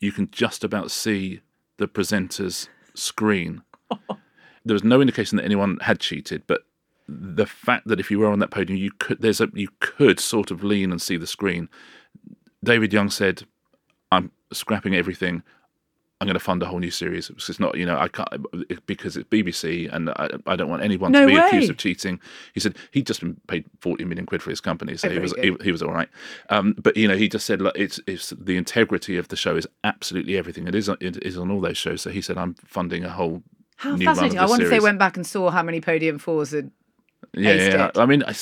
you 0.00 0.12
can 0.12 0.30
just 0.30 0.64
about 0.64 0.90
see 0.90 1.40
the 1.76 1.88
presenter's 1.88 2.68
screen." 2.94 3.62
there 4.64 4.74
was 4.74 4.84
no 4.84 5.00
indication 5.00 5.36
that 5.36 5.44
anyone 5.44 5.78
had 5.82 6.00
cheated, 6.00 6.42
but 6.46 6.62
the 7.08 7.46
fact 7.46 7.88
that 7.88 7.98
if 8.00 8.10
you 8.10 8.18
were 8.18 8.30
on 8.30 8.38
that 8.40 8.50
podium, 8.50 8.78
you 8.78 8.90
could 8.98 9.20
there's 9.20 9.40
a 9.40 9.48
you 9.54 9.68
could 9.80 10.20
sort 10.20 10.50
of 10.50 10.62
lean 10.62 10.90
and 10.90 11.00
see 11.00 11.16
the 11.16 11.26
screen. 11.26 11.68
David 12.62 12.92
Young 12.92 13.08
said, 13.10 13.44
"I'm 14.12 14.30
scrapping 14.52 14.94
everything. 14.94 15.42
I'm 16.20 16.26
going 16.26 16.34
to 16.34 16.40
fund 16.40 16.60
a 16.64 16.66
whole 16.66 16.80
new 16.80 16.90
series. 16.90 17.30
It's 17.30 17.60
not, 17.60 17.78
you 17.78 17.86
know, 17.86 17.96
I 17.96 18.08
can't 18.08 18.28
because 18.86 19.16
it's 19.16 19.28
BBC, 19.28 19.88
and 19.94 20.10
I, 20.10 20.28
I 20.48 20.56
don't 20.56 20.68
want 20.68 20.82
anyone 20.82 21.12
No 21.12 21.20
to 21.20 21.26
be 21.28 21.34
way. 21.38 21.46
accused 21.46 21.70
of 21.70 21.76
cheating." 21.76 22.20
He 22.52 22.60
said 22.60 22.76
he'd 22.90 23.06
just 23.06 23.20
been 23.20 23.36
paid 23.46 23.64
40 23.80 24.04
million 24.04 24.26
quid 24.26 24.42
for 24.42 24.50
his 24.50 24.60
company, 24.60 24.96
so 24.96 25.08
Oh, 25.08 25.12
he 25.12 25.18
was 25.20 25.32
he, 25.40 25.56
he 25.62 25.70
was 25.72 25.80
all 25.82 25.92
right. 25.92 26.08
Um, 26.50 26.74
but 26.76 26.96
you 26.96 27.06
know, 27.08 27.16
he 27.16 27.28
just 27.28 27.46
said 27.46 27.62
like, 27.62 27.74
it's 27.76 28.00
it's 28.08 28.30
the 28.30 28.56
integrity 28.56 29.16
of 29.16 29.28
the 29.28 29.36
show 29.36 29.56
is 29.56 29.66
absolutely 29.84 30.36
everything. 30.36 30.66
It 30.66 30.74
is 30.74 30.88
it 30.88 31.22
is 31.24 31.38
on 31.38 31.50
all 31.52 31.60
those 31.60 31.78
shows. 31.78 32.02
So 32.02 32.10
he 32.10 32.20
said, 32.20 32.36
"I'm 32.36 32.54
funding 32.66 33.04
a 33.04 33.10
whole." 33.10 33.42
How 33.76 33.96
fascinating! 33.96 34.40
I 34.40 34.46
wonder 34.46 34.64
if 34.64 34.70
they 34.72 34.80
went 34.80 34.98
back 34.98 35.16
and 35.16 35.24
saw 35.24 35.50
how 35.50 35.62
many 35.62 35.80
podium 35.80 36.18
fours 36.18 36.50
had. 36.50 36.72
Yeah, 37.34 37.52
yeah. 37.52 37.90
I 37.96 38.06
mean, 38.06 38.22
I 38.24 38.34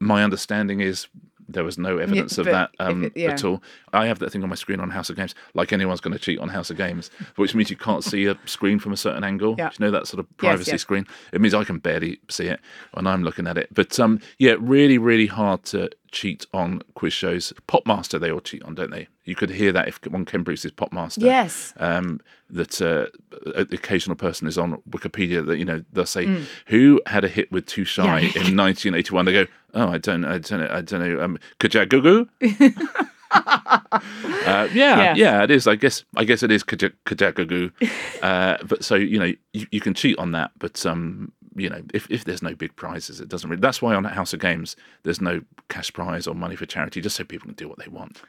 my 0.00 0.22
understanding 0.22 0.80
is 0.80 1.08
there 1.48 1.64
was 1.64 1.78
no 1.78 1.98
evidence 1.98 2.38
of 2.38 2.46
that 2.46 2.70
um, 2.78 3.04
it- 3.04 3.12
yeah. 3.16 3.30
at 3.30 3.44
all. 3.44 3.62
I 3.92 4.06
have 4.06 4.18
that 4.20 4.30
thing 4.30 4.42
on 4.42 4.48
my 4.48 4.54
screen 4.54 4.80
on 4.80 4.90
House 4.90 5.10
of 5.10 5.16
Games, 5.16 5.34
like 5.54 5.72
anyone's 5.72 6.00
going 6.00 6.12
to 6.12 6.18
cheat 6.18 6.38
on 6.38 6.48
House 6.48 6.70
of 6.70 6.76
Games, 6.76 7.10
which 7.36 7.54
means 7.54 7.70
you 7.70 7.76
can't 7.76 8.02
see 8.02 8.26
a 8.26 8.38
screen 8.46 8.78
from 8.78 8.92
a 8.92 8.96
certain 8.96 9.24
angle. 9.24 9.54
Yeah. 9.58 9.70
You 9.78 9.86
know 9.86 9.90
that 9.90 10.06
sort 10.06 10.20
of 10.20 10.36
privacy 10.36 10.72
yes. 10.72 10.80
screen? 10.80 11.06
It 11.32 11.40
means 11.40 11.54
I 11.54 11.64
can 11.64 11.78
barely 11.78 12.20
see 12.28 12.46
it 12.46 12.60
when 12.92 13.06
I'm 13.06 13.22
looking 13.22 13.46
at 13.46 13.58
it. 13.58 13.68
But 13.72 13.98
um, 14.00 14.20
yeah, 14.38 14.56
really, 14.58 14.98
really 14.98 15.26
hard 15.26 15.64
to 15.66 15.90
cheat 16.14 16.46
on 16.54 16.80
quiz 16.94 17.12
shows. 17.12 17.52
Popmaster, 17.68 18.18
they 18.20 18.30
all 18.30 18.40
cheat 18.40 18.62
on, 18.62 18.74
don't 18.74 18.90
they? 18.90 19.08
You 19.24 19.34
could 19.34 19.50
hear 19.50 19.72
that 19.72 19.88
if 19.88 19.98
one 20.08 20.24
Ken 20.24 20.42
Bruce 20.42 20.64
is 20.64 20.72
Popmaster 20.72 21.22
Yes. 21.22 21.72
um, 21.78 22.20
that 22.50 22.80
uh, 22.80 23.06
the 23.30 23.74
occasional 23.74 24.16
person 24.16 24.46
is 24.46 24.56
on 24.56 24.80
Wikipedia 24.88 25.44
that 25.46 25.58
you 25.58 25.64
know 25.64 25.82
they'll 25.92 26.06
say 26.06 26.26
Mm. 26.26 26.44
who 26.66 27.00
had 27.06 27.24
a 27.24 27.28
hit 27.28 27.50
with 27.52 27.66
Too 27.66 27.84
Shy 27.84 28.04
Yeah. 28.20 28.28
in 28.48 28.56
1981. 28.56 29.24
They 29.26 29.32
go, 29.32 29.46
oh, 29.74 29.88
I 29.88 29.98
don't, 29.98 30.24
I 30.24 30.38
don't 30.38 30.60
know, 30.60 30.68
I 30.70 30.80
don't 30.80 31.00
know, 31.00 31.20
um, 31.24 31.38
Kajagoogoo. 31.58 32.28
uh, 33.34 34.68
yeah, 34.72 34.72
Yeah. 34.72 35.14
yeah, 35.16 35.42
it 35.42 35.50
is. 35.50 35.66
I 35.66 35.74
guess, 35.76 36.04
I 36.16 36.24
guess 36.24 36.42
it 36.42 36.50
is 36.50 36.62
Kaja- 36.64 36.92
Kajagoogoo. 37.06 37.72
uh, 38.22 38.58
but 38.64 38.84
so 38.84 38.94
you 38.94 39.18
know, 39.18 39.32
you, 39.52 39.66
you 39.70 39.80
can 39.80 39.94
cheat 39.94 40.18
on 40.18 40.32
that, 40.32 40.52
but 40.58 40.84
um, 40.86 41.32
you 41.54 41.68
know, 41.68 41.82
if, 41.92 42.10
if 42.10 42.24
there's 42.24 42.42
no 42.42 42.54
big 42.54 42.74
prizes, 42.76 43.20
it 43.20 43.28
doesn't 43.28 43.48
really. 43.48 43.60
That's 43.60 43.80
why 43.80 43.94
on 43.94 44.04
House 44.04 44.32
of 44.32 44.40
Games, 44.40 44.76
there's 45.02 45.20
no 45.20 45.42
cash 45.68 45.92
prize 45.92 46.26
or 46.26 46.34
money 46.34 46.56
for 46.56 46.66
charity, 46.66 47.00
just 47.00 47.16
so 47.16 47.24
people 47.24 47.46
can 47.46 47.54
do 47.54 47.68
what 47.68 47.78
they 47.78 47.88
want. 47.88 48.22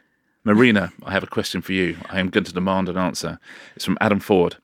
Marina, 0.44 0.94
I 1.04 1.12
have 1.12 1.24
a 1.24 1.28
question 1.28 1.62
for 1.62 1.74
you. 1.74 1.98
I 2.10 2.20
am 2.20 2.30
going 2.30 2.44
to 2.44 2.54
demand 2.54 2.88
an 2.88 2.98
answer. 2.98 3.40
It's 3.76 3.86
from 3.86 3.98
Adam 4.00 4.20
Ford. 4.20 4.58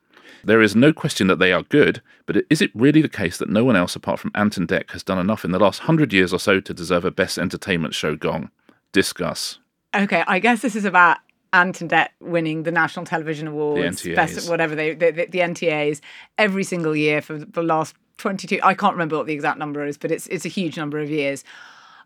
There 0.44 0.62
is 0.62 0.76
no 0.76 0.94
question 0.94 1.28
that 1.28 1.40
they 1.40 1.52
are 1.52 1.64
good, 1.64 2.02
but 2.26 2.38
is 2.50 2.62
it 2.62 2.72
really 2.74 3.02
the 3.02 3.10
case 3.10 3.38
that 3.38 3.50
no 3.50 3.64
one 3.64 3.76
else 3.76 3.96
apart 3.96 4.20
from 4.20 4.32
Ant 4.34 4.58
and 4.58 4.68
Dec 4.68 4.92
has 4.92 5.04
done 5.04 5.20
enough 5.20 5.46
in 5.46 5.52
the 5.52 5.60
last 5.60 5.80
hundred 5.80 6.14
years 6.14 6.34
or 6.34 6.40
so 6.40 6.60
to 6.60 6.74
deserve 6.74 7.06
a 7.06 7.12
best 7.12 7.38
entertainment 7.38 7.94
show 7.94 8.16
gong? 8.16 8.50
Discuss. 8.92 9.60
Okay, 9.96 10.24
I 10.28 10.40
guess 10.40 10.62
this 10.62 10.76
is 10.76 10.86
about 10.86 11.18
Ant 11.54 11.82
and 11.82 11.90
Dec 11.90 12.10
winning 12.22 12.64
the 12.64 12.72
National 12.72 13.06
Television 13.06 13.48
Awards, 13.48 14.02
NTAs. 14.02 14.16
best 14.16 14.50
whatever 14.50 14.74
they 14.74 14.94
the, 14.94 15.12
the, 15.12 15.26
the 15.26 15.40
NTAs 15.40 16.00
every 16.38 16.64
single 16.64 16.96
year 16.96 17.22
for 17.22 17.38
the 17.38 17.64
last 17.64 17.96
22 18.22 18.60
I 18.64 18.74
can't 18.74 18.94
remember 18.94 19.18
what 19.18 19.26
the 19.26 19.34
exact 19.34 19.58
number 19.58 19.86
is, 19.86 19.98
but 19.98 20.12
it's 20.12 20.28
it's 20.28 20.46
a 20.46 20.50
huge 20.50 20.78
number 20.78 21.00
of 21.00 21.10
years. 21.10 21.44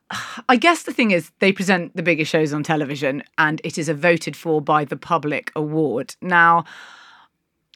I 0.49 0.55
guess 0.55 0.83
the 0.83 0.93
thing 0.93 1.11
is 1.11 1.31
they 1.39 1.51
present 1.51 1.95
the 1.95 2.03
biggest 2.03 2.31
shows 2.31 2.53
on 2.53 2.63
television 2.63 3.23
and 3.37 3.61
it 3.63 3.77
is 3.77 3.89
a 3.89 3.93
voted 3.93 4.35
for 4.35 4.61
by 4.61 4.85
the 4.85 4.97
public 4.97 5.51
award. 5.55 6.15
Now, 6.21 6.65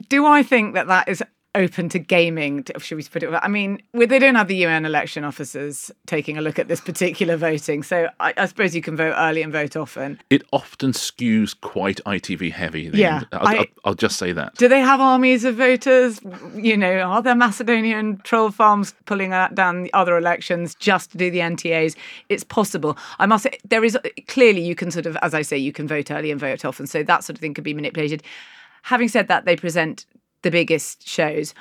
do 0.08 0.26
I 0.26 0.44
think 0.44 0.74
that 0.74 0.88
that 0.88 1.08
is 1.10 1.24
open 1.56 1.90
to 1.90 2.00
gaming? 2.00 2.64
Should 2.78 2.96
we 2.96 3.04
put 3.04 3.24
it? 3.24 3.30
I 3.34 3.48
mean, 3.48 3.82
they 3.94 4.20
don't 4.20 4.36
have 4.36 4.48
the 4.48 4.56
UN 4.58 4.86
election 4.86 5.24
officers 5.24 5.92
taking 6.06 6.38
a 6.38 6.42
look 6.42 6.60
at 6.60 6.68
this 6.68 6.80
particular 6.80 7.36
voting, 7.38 7.82
so 7.84 8.10
I, 8.20 8.34
I 8.38 8.46
suppose 8.46 8.76
you 8.76 8.82
can 8.82 8.96
vote 8.96 9.14
early 9.18 9.42
and 9.42 9.52
vote 9.52 9.76
often. 9.76 10.20
It 10.30 10.44
often 10.54 10.92
skews 10.92 11.60
quite 11.60 12.00
ITV 12.06 12.52
heavy. 12.52 12.92
Yeah. 12.94 13.24
I'll, 13.32 13.48
I- 13.48 13.56
I'll, 13.58 13.66
I'll 13.86 13.94
just 13.96 14.18
say 14.18 14.32
that. 14.32 14.56
Do 14.56 14.68
they 14.68 14.80
have 14.80 15.00
armies 15.00 15.44
of 15.44 15.56
voters? 15.56 16.20
You 16.56 16.78
know, 16.78 17.00
are 17.00 17.22
there 17.22 17.36
Macedonian 17.36 18.18
troll 18.24 18.52
farms 18.52 18.94
pulling 19.06 19.32
down 19.54 19.84
the 19.84 19.94
other 19.94 20.18
elections 20.18 20.76
just 20.76 21.12
to 21.12 21.18
do 21.18 21.32
the 21.32 21.40
NTAs? 21.40 21.96
It's 22.30 22.44
possible. 22.44 22.98
I 23.18 23.26
must 23.26 23.44
say, 23.44 23.58
there 23.68 23.84
is 23.84 23.98
clearly 24.28 24.62
you 24.62 24.76
can 24.76 24.92
sort 24.92 25.06
of, 25.06 25.18
as 25.22 25.34
I 25.34 25.42
say, 25.42 25.58
you 25.58 25.72
can 25.74 25.88
vote 25.88 26.12
early 26.12 26.32
and 26.32 26.40
vote 26.40 26.64
often, 26.64 26.86
so 26.88 27.02
that 27.04 27.24
sort 27.24 27.38
of 27.38 27.42
thing 27.42 27.54
could 27.54 27.64
be 27.64 27.74
manipulated. 27.74 28.24
Having 28.84 29.10
said 29.10 29.28
that, 29.28 29.46
they 29.46 29.56
present 29.56 30.06
the 30.42 30.52
biggest 30.52 31.08
shows. 31.08 31.54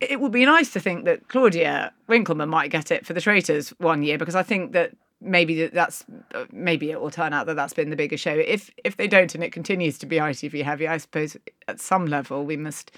It 0.00 0.20
would 0.20 0.32
be 0.32 0.44
nice 0.44 0.72
to 0.72 0.80
think 0.80 1.04
that 1.06 1.28
Claudia 1.28 1.92
Winkleman 2.06 2.48
might 2.48 2.70
get 2.70 2.90
it 2.90 3.06
for 3.06 3.14
the 3.14 3.20
Traitors 3.20 3.70
one 3.78 4.02
year 4.02 4.18
because 4.18 4.34
I 4.34 4.42
think 4.42 4.72
that 4.72 4.92
maybe 5.20 5.66
that's 5.68 6.04
uh, 6.34 6.44
maybe 6.52 6.90
it 6.90 7.00
will 7.00 7.10
turn 7.10 7.32
out 7.32 7.46
that 7.46 7.56
that's 7.56 7.72
been 7.72 7.90
the 7.90 7.96
biggest 7.96 8.22
show. 8.22 8.34
If 8.34 8.70
if 8.84 8.96
they 8.96 9.08
don't 9.08 9.34
and 9.34 9.42
it 9.42 9.52
continues 9.52 9.98
to 9.98 10.06
be 10.06 10.16
ITV 10.16 10.62
heavy, 10.62 10.86
I 10.86 10.98
suppose 10.98 11.36
at 11.68 11.80
some 11.80 12.06
level 12.06 12.44
we 12.44 12.56
must 12.56 12.92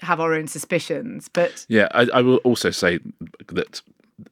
have 0.00 0.20
our 0.20 0.34
own 0.34 0.48
suspicions. 0.48 1.28
But 1.28 1.66
Yeah, 1.68 1.88
I, 1.92 2.08
I 2.14 2.22
will 2.22 2.36
also 2.38 2.70
say 2.70 2.98
that 3.48 3.82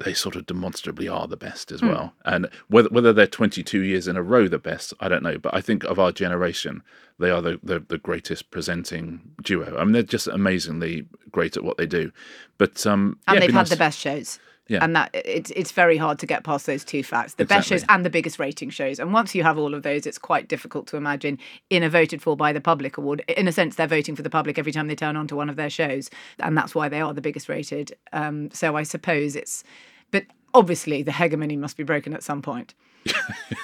they 0.04 0.14
sort 0.14 0.34
of 0.36 0.46
demonstrably 0.46 1.08
are 1.08 1.26
the 1.26 1.36
best 1.36 1.70
as 1.72 1.80
Hmm. 1.80 1.88
well. 1.88 2.14
And 2.24 2.48
whether 2.68 2.88
whether 2.88 3.12
they're 3.12 3.26
22 3.26 3.80
years 3.82 4.08
in 4.08 4.16
a 4.16 4.22
row 4.22 4.48
the 4.48 4.58
best, 4.58 4.94
I 5.00 5.08
don't 5.08 5.22
know. 5.22 5.38
But 5.38 5.54
I 5.54 5.60
think 5.60 5.84
of 5.84 5.98
our 5.98 6.10
generation, 6.12 6.82
they 7.18 7.30
are 7.30 7.42
the, 7.42 7.60
the, 7.62 7.80
the 7.80 7.98
greatest 7.98 8.50
presenting 8.50 9.20
duo. 9.42 9.76
I 9.78 9.84
mean, 9.84 9.92
they're 9.92 10.02
just 10.02 10.26
amazingly 10.26 11.06
great 11.30 11.56
at 11.56 11.64
what 11.64 11.76
they 11.76 11.86
do. 11.86 12.12
But 12.58 12.86
um, 12.86 13.18
and 13.28 13.34
yeah, 13.36 13.40
they've 13.40 13.50
had 13.50 13.60
nice- 13.62 13.68
the 13.70 13.76
best 13.76 13.98
shows. 13.98 14.38
Yeah. 14.70 14.85
And 14.85 14.94
that 14.94 15.11
it's 15.12 15.50
it's 15.56 15.72
very 15.72 15.96
hard 15.96 16.18
to 16.20 16.26
get 16.26 16.44
past 16.44 16.64
those 16.66 16.85
two 16.85 17.02
facts. 17.02 17.35
The 17.35 17.44
best 17.44 17.68
shows 17.68 17.85
and 17.88 18.04
the 18.04 18.11
biggest 18.11 18.38
rating 18.38 18.70
shows. 18.70 19.00
And 19.00 19.12
once 19.12 19.35
you 19.35 19.42
have 19.42 19.59
all 19.59 19.74
of 19.74 19.83
those, 19.83 20.06
it's 20.06 20.16
quite 20.18 20.48
difficult 20.48 20.87
to 20.88 20.96
imagine 20.96 21.38
in 21.70 21.83
a 21.83 21.90
voted 21.90 22.22
for 22.22 22.37
by 22.37 22.52
the 22.52 22.61
public 22.61 22.96
award. 22.96 23.24
In 23.28 23.48
a 23.48 23.52
sense, 23.52 23.74
they're 23.74 23.88
voting 23.88 24.14
for 24.14 24.22
the 24.22 24.30
public 24.30 24.59
every 24.59 24.72
time 24.72 24.87
they 24.87 24.94
turn 24.94 25.16
on 25.16 25.26
to 25.26 25.37
one 25.37 25.50
of 25.50 25.56
their 25.56 25.70
shows. 25.70 26.09
And 26.38 26.56
that's 26.56 26.74
why 26.74 26.88
they 26.88 27.00
are 27.00 27.12
the 27.12 27.20
biggest 27.20 27.48
rated. 27.48 27.96
Um, 28.12 28.50
so 28.52 28.76
I 28.76 28.85
suppose 28.85 29.35
it's 29.35 29.64
but 30.11 30.24
obviously 30.54 31.02
the 31.02 31.12
hegemony 31.12 31.56
must 31.56 31.76
be 31.76 31.83
broken 31.83 32.14
at 32.14 32.22
some 32.22 32.42
point. 32.42 32.74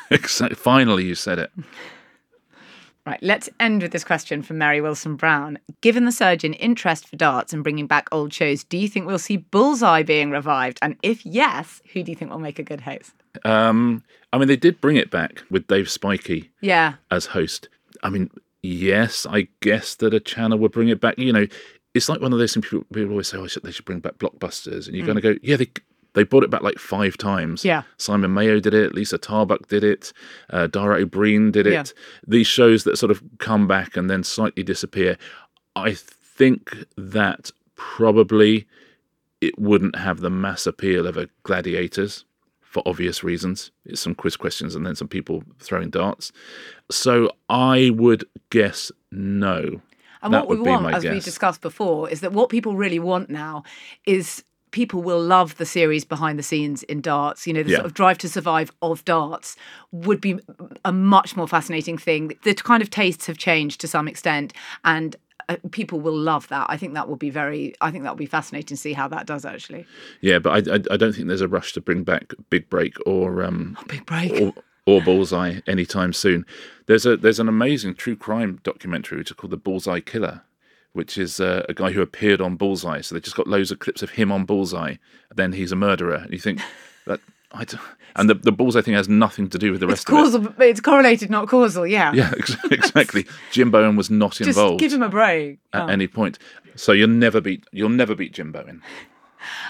Exactly. 0.09 0.55
Finally, 0.55 1.05
you 1.05 1.17
said 1.17 1.41
it. 1.41 1.51
Right, 3.07 3.23
let's 3.23 3.49
end 3.61 3.83
with 3.83 3.93
this 3.93 4.03
question 4.03 4.43
from 4.43 4.59
Mary 4.59 4.81
Wilson 4.81 5.15
Brown. 5.15 5.61
Given 5.81 6.07
the 6.07 6.13
surge 6.13 6.43
in 6.43 6.55
interest 6.55 7.09
for 7.09 7.15
darts 7.15 7.53
and 7.53 7.63
bringing 7.63 7.87
back 7.87 8.09
old 8.11 8.33
shows, 8.33 8.65
do 8.65 8.77
you 8.77 8.89
think 8.89 9.07
we'll 9.07 9.21
see 9.21 9.37
Bullseye 9.37 10.03
being 10.03 10.33
revived? 10.33 10.81
And 10.83 10.97
if 11.05 11.25
yes, 11.25 11.81
who 11.93 12.03
do 12.03 12.11
you 12.11 12.17
think 12.17 12.33
will 12.33 12.41
make 12.41 12.59
a 12.59 12.65
good 12.65 12.81
host? 12.81 13.13
Um, 13.45 14.03
I 14.33 14.39
mean, 14.39 14.49
they 14.49 14.57
did 14.57 14.81
bring 14.81 14.97
it 14.97 15.13
back 15.13 15.43
with 15.51 15.69
Dave 15.69 15.87
Spikey 15.87 16.51
Yeah, 16.61 16.95
as 17.13 17.27
host. 17.27 17.69
I 18.03 18.11
mean, 18.11 18.29
yes, 18.63 19.25
I 19.25 19.47
guess 19.61 19.95
that 19.97 20.13
a 20.13 20.19
channel 20.19 20.59
would 20.59 20.73
bring 20.73 20.89
it 20.89 21.01
back. 21.01 21.17
You 21.17 21.33
know, 21.33 21.47
it's 21.95 22.09
like 22.09 22.21
one 22.21 22.33
of 22.33 22.41
those 22.41 22.55
things 22.55 22.67
people, 22.67 22.87
people 22.93 23.11
always 23.13 23.29
say, 23.29 23.39
oh, 23.39 23.47
they 23.63 23.71
should 23.71 23.85
bring 23.85 24.01
back 24.01 24.19
blockbusters. 24.19 24.89
And 24.89 24.97
you're 24.97 25.07
going 25.07 25.17
to 25.17 25.23
go, 25.23 25.37
yeah, 25.43 25.57
they 25.57 25.71
they 26.17 26.25
brought 26.25 26.43
it 26.43 26.51
back 26.51 26.63
like 26.63 26.79
five 26.79 27.19
times. 27.19 27.63
Yeah. 27.63 27.83
Simon 27.99 28.33
Mayo 28.33 28.59
did 28.59 28.73
it, 28.73 28.95
Liza 28.95 29.19
Tarbuck 29.19 29.69
did 29.69 29.85
it, 29.85 30.15
uh, 30.51 30.67
Dara 30.67 31.03
Ó 31.03 31.05
Briain 31.05 31.53
did 31.53 31.67
it. 31.67 31.73
Yeah. 31.75 31.85
These 32.27 32.47
shows 32.47 32.85
that 32.85 32.97
sort 32.97 33.11
of 33.13 33.23
come 33.39 33.69
back 33.69 33.99
and 33.99 34.09
then 34.09 34.25
slightly 34.25 34.63
disappear. 34.63 35.19
I 35.77 35.93
think 35.93 36.75
that 36.97 37.51
probably 37.75 38.67
it 39.43 39.59
wouldn't 39.59 39.97
have 39.97 40.21
the 40.21 40.31
mass 40.31 40.67
appeal 40.67 41.07
of 41.07 41.19
a 41.19 41.29
Gladiators 41.43 42.25
for 42.63 42.83
obvious 42.87 43.23
reasons. 43.23 43.71
It's 43.85 44.01
some 44.01 44.15
quiz 44.15 44.39
questions 44.39 44.75
and 44.75 44.87
then 44.87 44.97
some 44.97 45.09
people 45.09 45.45
throwing 45.61 45.91
darts. 45.91 46.33
So 46.91 47.31
I 47.51 47.91
would 47.95 48.25
guess 48.49 48.91
no. 49.13 49.83
And 50.23 50.33
That 50.33 50.49
what 50.49 50.59
we 50.59 50.65
want, 50.65 50.95
as 50.95 51.05
we 51.05 51.21
discussed 51.21 51.61
before, 51.61 52.09
is 52.09 52.23
that 52.23 52.33
what 52.33 52.49
people 52.49 52.75
really 52.75 52.99
want 52.99 53.29
now 53.29 53.65
is 54.07 54.43
people 54.77 55.01
will 55.03 55.19
love 55.37 55.57
the 55.57 55.65
series 55.65 56.05
behind 56.05 56.39
the 56.39 56.43
scenes 56.43 56.83
in 56.83 57.01
darts. 57.01 57.47
You 57.47 57.55
know, 57.55 57.63
the 57.63 57.71
Yeah. 57.71 57.77
sort 57.79 57.87
of 57.87 57.95
drive 57.95 58.19
to 58.19 58.29
survive 58.29 58.71
of 58.83 59.03
darts 59.07 59.57
would 59.91 60.21
be 60.21 60.39
a 60.85 60.93
much 60.93 61.35
more 61.35 61.49
fascinating 61.49 61.97
thing. 61.97 62.23
The 62.43 62.53
kind 62.55 62.83
of 62.83 62.91
tastes 62.91 63.25
have 63.27 63.39
changed 63.39 63.81
to 63.81 63.89
some 63.89 64.07
extent, 64.07 64.53
and 64.85 65.17
uh, 65.49 65.57
people 65.71 65.99
will 66.01 66.19
love 66.33 66.49
that. 66.49 66.67
I 66.69 66.77
think 66.77 66.93
that 66.93 67.09
will 67.09 67.17
be 67.17 67.31
very. 67.31 67.73
I 67.81 67.91
think 67.91 68.05
that 68.05 68.11
will 68.11 68.25
be 68.29 68.35
fascinating 68.39 68.77
to 68.77 68.83
see 68.87 68.93
how 68.93 69.09
that 69.09 69.25
does 69.27 69.47
actually. 69.47 69.87
Yeah, 70.21 70.39
but 70.41 70.51
I, 70.69 70.75
I, 70.75 70.79
I 70.95 70.97
don't 70.99 71.15
think 71.15 71.29
there's 71.29 71.41
a 71.41 71.49
rush 71.49 71.73
to 71.73 71.81
bring 71.81 72.05
back 72.05 72.35
Big 72.51 72.69
Break 72.69 72.95
or 73.07 73.43
um, 73.43 73.79
Big 73.89 74.05
break. 74.05 74.33
or, 74.43 74.53
or 74.85 75.01
Bullseye 75.01 75.61
anytime 75.67 76.13
soon. 76.13 76.45
There's 76.87 77.07
a 77.07 77.17
there's 77.17 77.41
an 77.41 77.49
amazing 77.49 77.95
true 77.95 78.17
crime 78.17 78.61
documentary 78.63 79.17
which 79.19 79.31
is 79.31 79.37
called 79.37 79.53
The 79.53 79.57
Bullseye 79.67 80.01
Killer, 80.01 80.43
which 80.97 81.17
is 81.19 81.39
uh, 81.41 81.65
a 81.69 81.75
guy 81.75 81.93
who 81.93 82.03
appeared 82.03 82.41
on 82.41 82.57
Bullseye. 82.57 83.01
So 83.03 83.15
they 83.15 83.21
just 83.21 83.37
got 83.37 83.47
loads 83.47 83.71
of 83.71 83.79
clips 83.79 84.03
of 84.03 84.11
him 84.11 84.33
on 84.33 84.45
Bullseye. 84.45 84.97
Then 85.35 85.53
he's 85.53 85.71
a 85.71 85.77
murderer. 85.77 86.17
And 86.17 86.33
you 86.33 86.39
think 86.41 86.61
that 87.07 87.21
I 87.53 87.65
don't, 87.65 87.81
and 88.17 88.29
the 88.29 88.35
the 88.35 88.51
Bullseye 88.53 88.81
thing 88.81 88.95
has 88.95 89.09
nothing 89.09 89.49
to 89.51 89.59
do 89.59 89.71
with 89.71 89.81
the 89.81 89.87
It's 89.89 90.09
rest 90.09 90.09
of 90.09 90.15
it. 90.15 90.49
causal. 90.49 90.63
It's 90.63 90.81
correlated, 90.81 91.31
not 91.31 91.47
causal. 91.49 91.87
Yeah. 91.87 92.13
Yeah, 92.15 92.33
exactly. 92.71 93.27
Jim 93.53 93.71
Bowen 93.71 93.95
was 93.97 94.11
not 94.11 94.33
Just 94.33 94.49
involved 94.49 94.81
Just 94.81 94.91
give 94.91 94.93
him 94.99 95.03
a 95.03 95.09
break. 95.09 95.59
at 95.73 95.83
Oh. 95.83 95.87
any 95.87 96.09
point. 96.09 96.39
So 96.75 96.93
you'll 96.93 97.09
never 97.09 97.41
beat 97.41 97.65
you'll 97.73 97.89
never 97.91 98.15
beat 98.15 98.33
Jim 98.33 98.51
Bowen. 98.53 98.83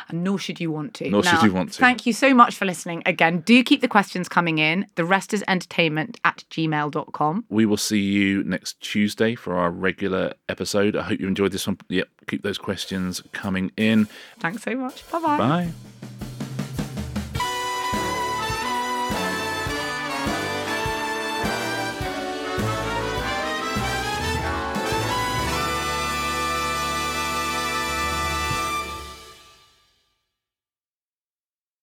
And 0.08 0.24
nor 0.24 0.38
should 0.38 0.60
you 0.60 0.70
want 0.70 0.94
to. 0.94 1.10
Nor 1.10 1.22
should 1.22 1.42
you 1.42 1.52
want 1.52 1.72
to. 1.72 1.78
Thank 1.78 2.06
you 2.06 2.12
so 2.12 2.34
much 2.34 2.54
for 2.56 2.64
listening. 2.64 3.02
Again, 3.06 3.40
do 3.40 3.62
keep 3.62 3.80
the 3.80 3.88
questions 3.88 4.28
coming 4.28 4.58
in. 4.58 4.86
The 4.94 5.04
rest 5.04 5.34
is 5.34 5.44
entertainment 5.48 6.18
at 6.24 6.44
gmail.com. 6.50 7.44
We 7.48 7.66
will 7.66 7.76
see 7.76 8.00
you 8.00 8.44
next 8.44 8.80
Tuesday 8.80 9.34
for 9.34 9.54
our 9.56 9.70
regular 9.70 10.34
episode. 10.48 10.96
I 10.96 11.02
hope 11.02 11.20
you 11.20 11.26
enjoyed 11.26 11.52
this 11.52 11.66
one. 11.66 11.78
Yep, 11.88 12.08
keep 12.28 12.42
those 12.42 12.58
questions 12.58 13.22
coming 13.32 13.72
in. 13.76 14.08
Thanks 14.40 14.62
so 14.62 14.74
much. 14.74 15.08
Bye-bye. 15.10 15.38
Bye. 15.38 15.72